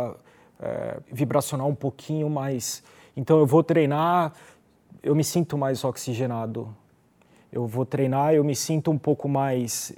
vibracional 1.13 1.69
um 1.69 1.75
pouquinho 1.75 2.29
mais. 2.29 2.83
Então, 3.17 3.39
eu 3.39 3.47
vou 3.47 3.63
treinar, 3.63 4.33
eu 5.01 5.15
me 5.15 5.23
sinto 5.23 5.57
mais 5.57 5.85
oxigenado. 5.85 6.75
Eu 7.53 7.65
vou 7.65 7.87
treinar, 7.87 8.35
eu 8.35 8.43
me 8.43 8.57
sinto 8.57 8.91
um 8.91 8.99
pouco 8.99 9.29
mais 9.29 9.95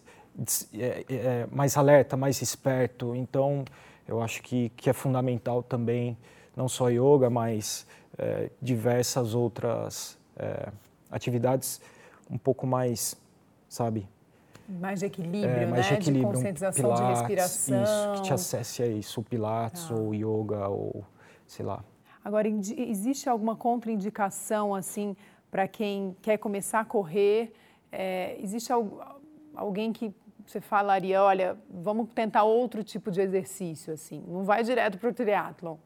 é, 0.73 1.05
é, 1.09 1.15
é, 1.15 1.49
mais 1.51 1.77
alerta, 1.77 2.17
mais 2.17 2.41
esperto. 2.41 3.15
Então, 3.15 3.65
eu 4.09 4.23
acho 4.23 4.43
que, 4.43 4.71
que 4.71 4.89
é 4.89 4.93
fundamental 4.93 5.63
também, 5.63 6.17
não 6.57 6.69
só 6.69 6.89
yoga, 6.89 7.31
mas 7.31 7.87
é, 8.19 8.51
diversas 8.61 9.35
outras 9.35 10.19
é, 10.37 10.69
atividades 11.11 11.81
um 12.31 12.39
pouco 12.39 12.67
mais, 12.67 13.17
sabe? 13.69 14.09
Mais 14.69 15.01
de 15.01 15.07
equilíbrio, 15.07 15.51
é, 15.51 15.67
mais 15.67 15.91
né? 15.91 15.97
De, 15.97 16.03
equilíbrio, 16.03 16.29
de 16.29 16.37
concentração, 16.37 16.83
pilates, 16.83 17.27
de 17.27 17.35
respiração. 17.35 17.83
Isso, 17.83 18.13
que 18.15 18.29
te 18.29 18.33
acesse 18.33 18.83
a 18.83 18.87
isso, 18.87 19.21
o 19.21 19.25
pilates 19.25 19.89
ah. 19.91 19.95
ou 19.95 20.15
yoga 20.15 20.69
ou 20.69 21.05
sei 21.47 21.67
lá. 21.67 21.83
Agora, 22.25 22.47
existe 22.49 23.29
alguma 23.29 23.57
contraindicação, 23.57 24.75
assim, 24.75 25.17
para 25.51 25.67
quem 25.67 26.15
quer 26.23 26.37
começar 26.37 26.81
a 26.81 26.85
correr? 26.85 27.53
É, 27.91 28.37
existe 28.41 28.71
alguém 29.57 29.93
que 29.93 30.15
você 30.47 30.61
falaria, 30.61 31.23
olha, 31.23 31.57
vamos 31.69 32.09
tentar 32.15 32.43
outro 32.43 32.85
tipo 32.85 33.11
de 33.11 33.21
exercício, 33.21 33.93
assim, 33.93 34.23
não 34.27 34.45
vai 34.45 34.63
direto 34.63 34.99
para 34.99 35.11
o 35.11 35.13
triatlon? 35.13 35.77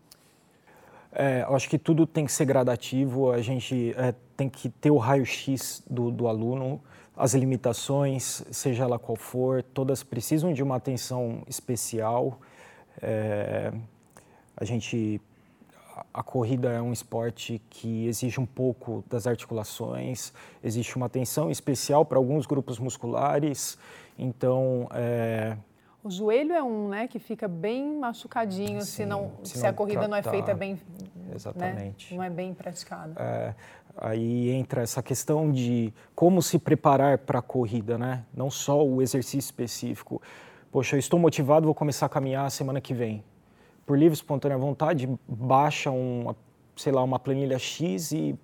É, 1.14 1.44
eu 1.48 1.54
acho 1.54 1.68
que 1.68 1.78
tudo 1.78 2.06
tem 2.06 2.24
que 2.24 2.32
ser 2.32 2.44
gradativo, 2.44 3.30
a 3.30 3.40
gente 3.40 3.94
é, 3.96 4.12
tem 4.36 4.48
que 4.48 4.68
ter 4.68 4.90
o 4.90 4.96
raio-x 4.96 5.80
do, 5.88 6.10
do 6.10 6.26
aluno, 6.26 6.80
as 7.16 7.34
limitações, 7.34 8.42
seja 8.50 8.82
ela 8.82 8.98
qual 8.98 9.14
for, 9.14 9.62
todas 9.62 10.02
precisam 10.02 10.52
de 10.52 10.60
uma 10.60 10.74
atenção 10.74 11.44
especial. 11.46 12.40
É, 13.00 13.72
a 14.56 14.64
gente 14.64 15.20
a 16.12 16.24
corrida 16.24 16.70
é 16.70 16.82
um 16.82 16.92
esporte 16.92 17.62
que 17.70 18.08
exige 18.08 18.40
um 18.40 18.46
pouco 18.46 19.04
das 19.08 19.28
articulações, 19.28 20.32
existe 20.62 20.96
uma 20.96 21.06
atenção 21.06 21.48
especial 21.48 22.04
para 22.04 22.18
alguns 22.18 22.46
grupos 22.46 22.80
musculares, 22.80 23.78
então... 24.18 24.88
É... 24.92 25.56
O 26.04 26.10
joelho 26.10 26.52
é 26.52 26.62
um, 26.62 26.88
né, 26.88 27.08
que 27.08 27.18
fica 27.18 27.48
bem 27.48 27.98
machucadinho 27.98 28.82
Sim, 28.82 28.86
se, 28.86 29.06
não, 29.06 29.32
se, 29.42 29.56
se 29.56 29.62
não 29.62 29.70
a 29.70 29.72
corrida 29.72 30.00
tratar, 30.00 30.10
não 30.10 30.16
é 30.18 30.22
feita 30.22 30.54
bem... 30.54 30.74
Né, 30.74 31.32
Exatamente. 31.34 32.12
Né, 32.12 32.16
não 32.18 32.22
é 32.22 32.28
bem 32.28 32.52
praticada. 32.52 33.14
É, 33.18 33.54
aí 33.96 34.50
entra 34.50 34.82
essa 34.82 35.02
questão 35.02 35.50
de 35.50 35.92
como 36.14 36.42
se 36.42 36.58
preparar 36.58 37.16
para 37.16 37.38
a 37.38 37.42
corrida, 37.42 37.96
né? 37.96 38.22
Não 38.34 38.50
só 38.50 38.86
o 38.86 39.00
exercício 39.00 39.38
específico. 39.38 40.20
Poxa, 40.70 40.94
eu 40.94 41.00
estou 41.00 41.18
motivado, 41.18 41.64
vou 41.64 41.74
começar 41.74 42.04
a 42.04 42.08
caminhar 42.10 42.50
semana 42.50 42.82
que 42.82 42.92
vem 42.92 43.24
por 43.86 43.98
livre 43.98 44.14
espontânea 44.14 44.56
vontade, 44.56 45.08
baixa 45.28 45.90
uma, 45.90 46.36
sei 46.76 46.92
lá, 46.92 47.02
uma 47.02 47.18
planilha 47.18 47.58
X 47.58 48.12
e 48.12 48.38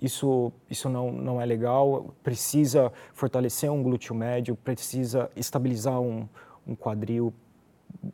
isso, 0.00 0.52
isso 0.70 0.88
não, 0.88 1.10
não 1.10 1.40
é 1.40 1.46
legal. 1.46 2.14
Precisa 2.22 2.92
fortalecer 3.12 3.70
um 3.70 3.82
glúteo 3.82 4.14
médio, 4.14 4.56
precisa 4.56 5.30
estabilizar 5.34 6.00
um, 6.00 6.28
um 6.68 6.74
quadril. 6.74 7.32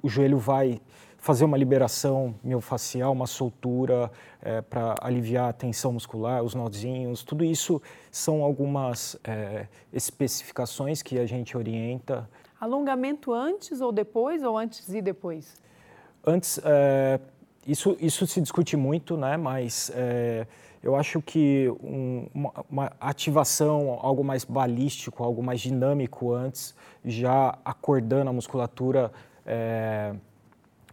O 0.02 0.08
joelho 0.08 0.38
vai 0.38 0.80
fazer 1.24 1.46
uma 1.46 1.56
liberação 1.56 2.34
miofascial, 2.44 3.10
uma 3.10 3.26
soltura 3.26 4.10
é, 4.42 4.60
para 4.60 4.94
aliviar 5.00 5.48
a 5.48 5.52
tensão 5.54 5.92
muscular, 5.92 6.42
os 6.42 6.54
nozinhos, 6.54 7.22
tudo 7.22 7.42
isso 7.42 7.80
são 8.10 8.42
algumas 8.42 9.18
é, 9.24 9.66
especificações 9.90 11.02
que 11.02 11.18
a 11.18 11.24
gente 11.24 11.56
orienta. 11.56 12.28
Alongamento 12.60 13.32
antes 13.32 13.80
ou 13.80 13.90
depois 13.90 14.42
ou 14.42 14.58
antes 14.58 14.86
e 14.90 15.00
depois? 15.00 15.56
Antes, 16.26 16.60
é, 16.62 17.18
isso, 17.66 17.96
isso 17.98 18.26
se 18.26 18.40
discute 18.42 18.76
muito, 18.76 19.16
né? 19.16 19.38
mas 19.38 19.90
é, 19.94 20.46
eu 20.85 20.94
acho 20.94 21.23
que 21.23 21.75
um, 21.83 22.27
uma, 22.35 22.53
uma, 22.70 22.92
ativação, 23.01 23.99
algo 24.03 24.23
mais 24.23 24.44
balístico, 24.44 25.25
algo 25.25 25.42
mais 25.42 25.62
dinâmico 25.62 26.31
antes, 26.35 26.75
já 27.03 27.59
acordando 27.64 28.29
a 28.29 28.33
musculatura, 28.35 29.11
é, 29.47 30.14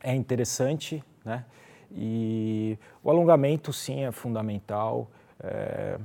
é 0.02 0.16
interessante. 0.16 1.04
Né? 1.26 1.44
E 1.92 2.80
o 3.04 3.10
alongamento, 3.10 3.74
sim, 3.74 4.06
é 4.06 4.14
fundamental. 4.14 5.10
É, 5.44 6.00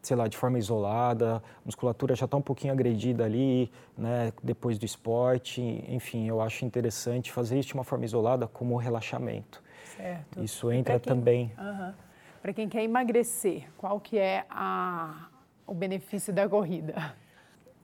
sei 0.00 0.16
lá, 0.16 0.28
de 0.28 0.36
forma 0.36 0.56
isolada, 0.56 1.38
a 1.38 1.42
musculatura 1.64 2.14
já 2.14 2.26
está 2.26 2.36
um 2.36 2.42
pouquinho 2.42 2.72
agredida 2.72 3.24
ali, 3.24 3.72
né, 3.98 4.32
depois 4.40 4.78
do 4.78 4.86
esporte, 4.86 5.60
enfim, 5.88 6.28
eu 6.28 6.40
acho 6.40 6.64
interessante 6.64 7.32
fazer 7.32 7.58
isso 7.58 7.70
de 7.70 7.74
uma 7.74 7.82
forma 7.82 8.04
isolada 8.04 8.46
como 8.46 8.76
relaxamento. 8.76 9.60
Certo. 9.96 10.44
Isso 10.44 10.70
entra 10.70 11.00
também. 11.00 11.50
Uh 11.58 11.62
-huh. 11.62 12.05
Para 12.46 12.52
quem 12.52 12.68
quer 12.68 12.84
emagrecer, 12.84 13.64
qual 13.76 13.98
que 13.98 14.16
é 14.16 14.46
a, 14.48 15.26
o 15.66 15.74
benefício 15.74 16.32
da 16.32 16.48
corrida? 16.48 17.12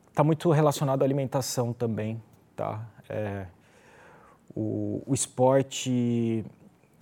Está 0.09 0.23
muito 0.23 0.53
relacionado 0.53 1.03
à 1.03 1.05
alimentação 1.05 1.73
também, 1.73 2.23
tá? 2.55 2.81
É, 3.09 3.47
o, 4.55 5.03
o 5.05 5.13
esporte 5.13 6.45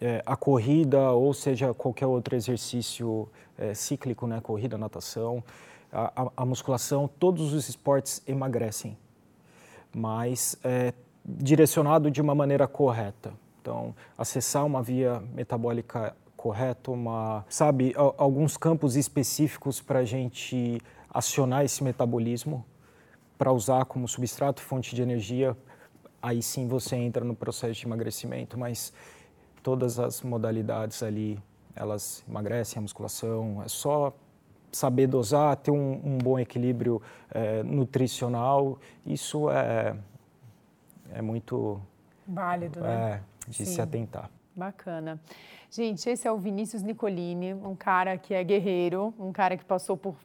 é, 0.00 0.22
a 0.24 0.36
corrida 0.36 1.10
ou 1.10 1.34
seja 1.34 1.74
qualquer 1.74 2.06
outro 2.06 2.34
exercício 2.34 3.28
é, 3.58 3.74
cíclico, 3.74 4.26
né, 4.26 4.40
corrida, 4.40 4.78
natação, 4.78 5.44
a, 5.92 6.22
a, 6.22 6.30
a, 6.38 6.46
musculação, 6.46 7.10
todos 7.18 7.52
os 7.52 7.68
esportes 7.68 8.22
emagrecem, 8.26 8.96
mas 9.94 10.56
é, 10.64 10.94
direcionado 11.22 12.10
de 12.10 12.22
uma 12.22 12.34
maneira 12.34 12.66
correta. 12.66 13.34
Então, 13.60 13.94
acessar 14.16 14.64
uma 14.64 14.82
via 14.82 15.22
metabólica 15.34 16.16
correta, 16.40 16.90
uma, 16.90 17.44
sabe, 17.50 17.92
alguns 18.16 18.57
campos 18.57 18.96
específicos 18.96 19.83
para 19.83 19.98
a 19.98 20.05
gente 20.07 20.81
acionar 21.12 21.66
esse 21.66 21.85
metabolismo 21.85 22.64
para 23.37 23.53
usar 23.53 23.85
como 23.85 24.09
substrato, 24.09 24.62
fonte 24.62 24.96
de 24.96 25.03
energia, 25.03 25.55
aí 26.22 26.42
sim 26.42 26.66
você 26.66 26.96
entra 26.96 27.22
no 27.26 27.37
processo 27.37 27.79
de 27.79 27.87
emagrecimento, 27.87 28.59
mas 28.59 28.90
todas 29.62 29.98
as 29.98 30.22
modalidades 30.22 31.03
ali, 31.03 31.38
elas 31.76 32.24
emagrecem 32.26 32.79
a 32.79 32.83
musculação, 32.83 33.62
é 33.62 33.68
só 33.68 34.11
saber 34.72 35.09
dosar, 35.09 35.55
ter 35.57 35.70
um, 35.70 36.00
um 36.03 36.16
bom 36.16 36.38
equilíbrio 36.38 37.03
é, 37.31 37.62
nutricional, 37.62 38.79
isso 39.05 39.50
é, 39.50 39.94
é 41.12 41.20
muito... 41.20 41.79
Válido, 42.26 42.81
né? 42.81 43.22
É, 43.46 43.50
de 43.50 43.59
Sim. 43.59 43.64
se 43.66 43.81
atentar. 43.83 44.31
Bacana. 44.60 45.18
Gente, 45.70 46.10
esse 46.10 46.28
é 46.28 46.30
o 46.30 46.36
Vinícius 46.36 46.82
Nicolini, 46.82 47.54
um 47.54 47.74
cara 47.74 48.18
que 48.18 48.34
é 48.34 48.44
guerreiro, 48.44 49.14
um 49.18 49.32
cara 49.32 49.56
que 49.56 49.64
passou 49.64 49.96
por 49.96 50.16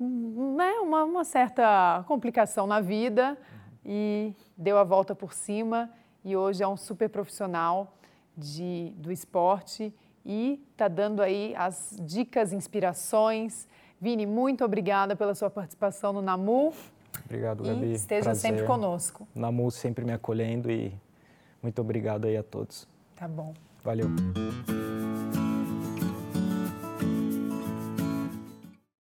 né, 0.00 0.72
uma, 0.80 1.04
uma 1.04 1.22
certa 1.22 2.04
complicação 2.08 2.66
na 2.66 2.80
vida 2.80 3.38
e 3.86 4.34
deu 4.56 4.76
a 4.76 4.82
volta 4.82 5.14
por 5.14 5.32
cima 5.32 5.88
e 6.24 6.36
hoje 6.36 6.64
é 6.64 6.66
um 6.66 6.76
super 6.76 7.08
profissional 7.08 7.96
de, 8.36 8.92
do 8.96 9.12
esporte 9.12 9.94
e 10.26 10.60
está 10.72 10.88
dando 10.88 11.22
aí 11.22 11.54
as 11.56 11.96
dicas, 12.02 12.52
inspirações. 12.52 13.68
Vini, 14.00 14.26
muito 14.26 14.64
obrigada 14.64 15.14
pela 15.14 15.32
sua 15.32 15.48
participação 15.48 16.12
no 16.12 16.20
NAMU. 16.20 16.72
Obrigado, 17.24 17.62
Gabi. 17.62 17.86
E 17.86 17.92
esteja 17.92 18.24
Prazer. 18.24 18.50
sempre 18.50 18.66
conosco. 18.66 19.28
NAMU 19.32 19.70
sempre 19.70 20.04
me 20.04 20.12
acolhendo 20.12 20.72
e 20.72 20.92
muito 21.62 21.80
obrigado 21.80 22.24
aí 22.24 22.36
a 22.36 22.42
todos. 22.42 22.92
Tá 23.16 23.28
bom. 23.28 23.54
Valeu. 23.82 24.08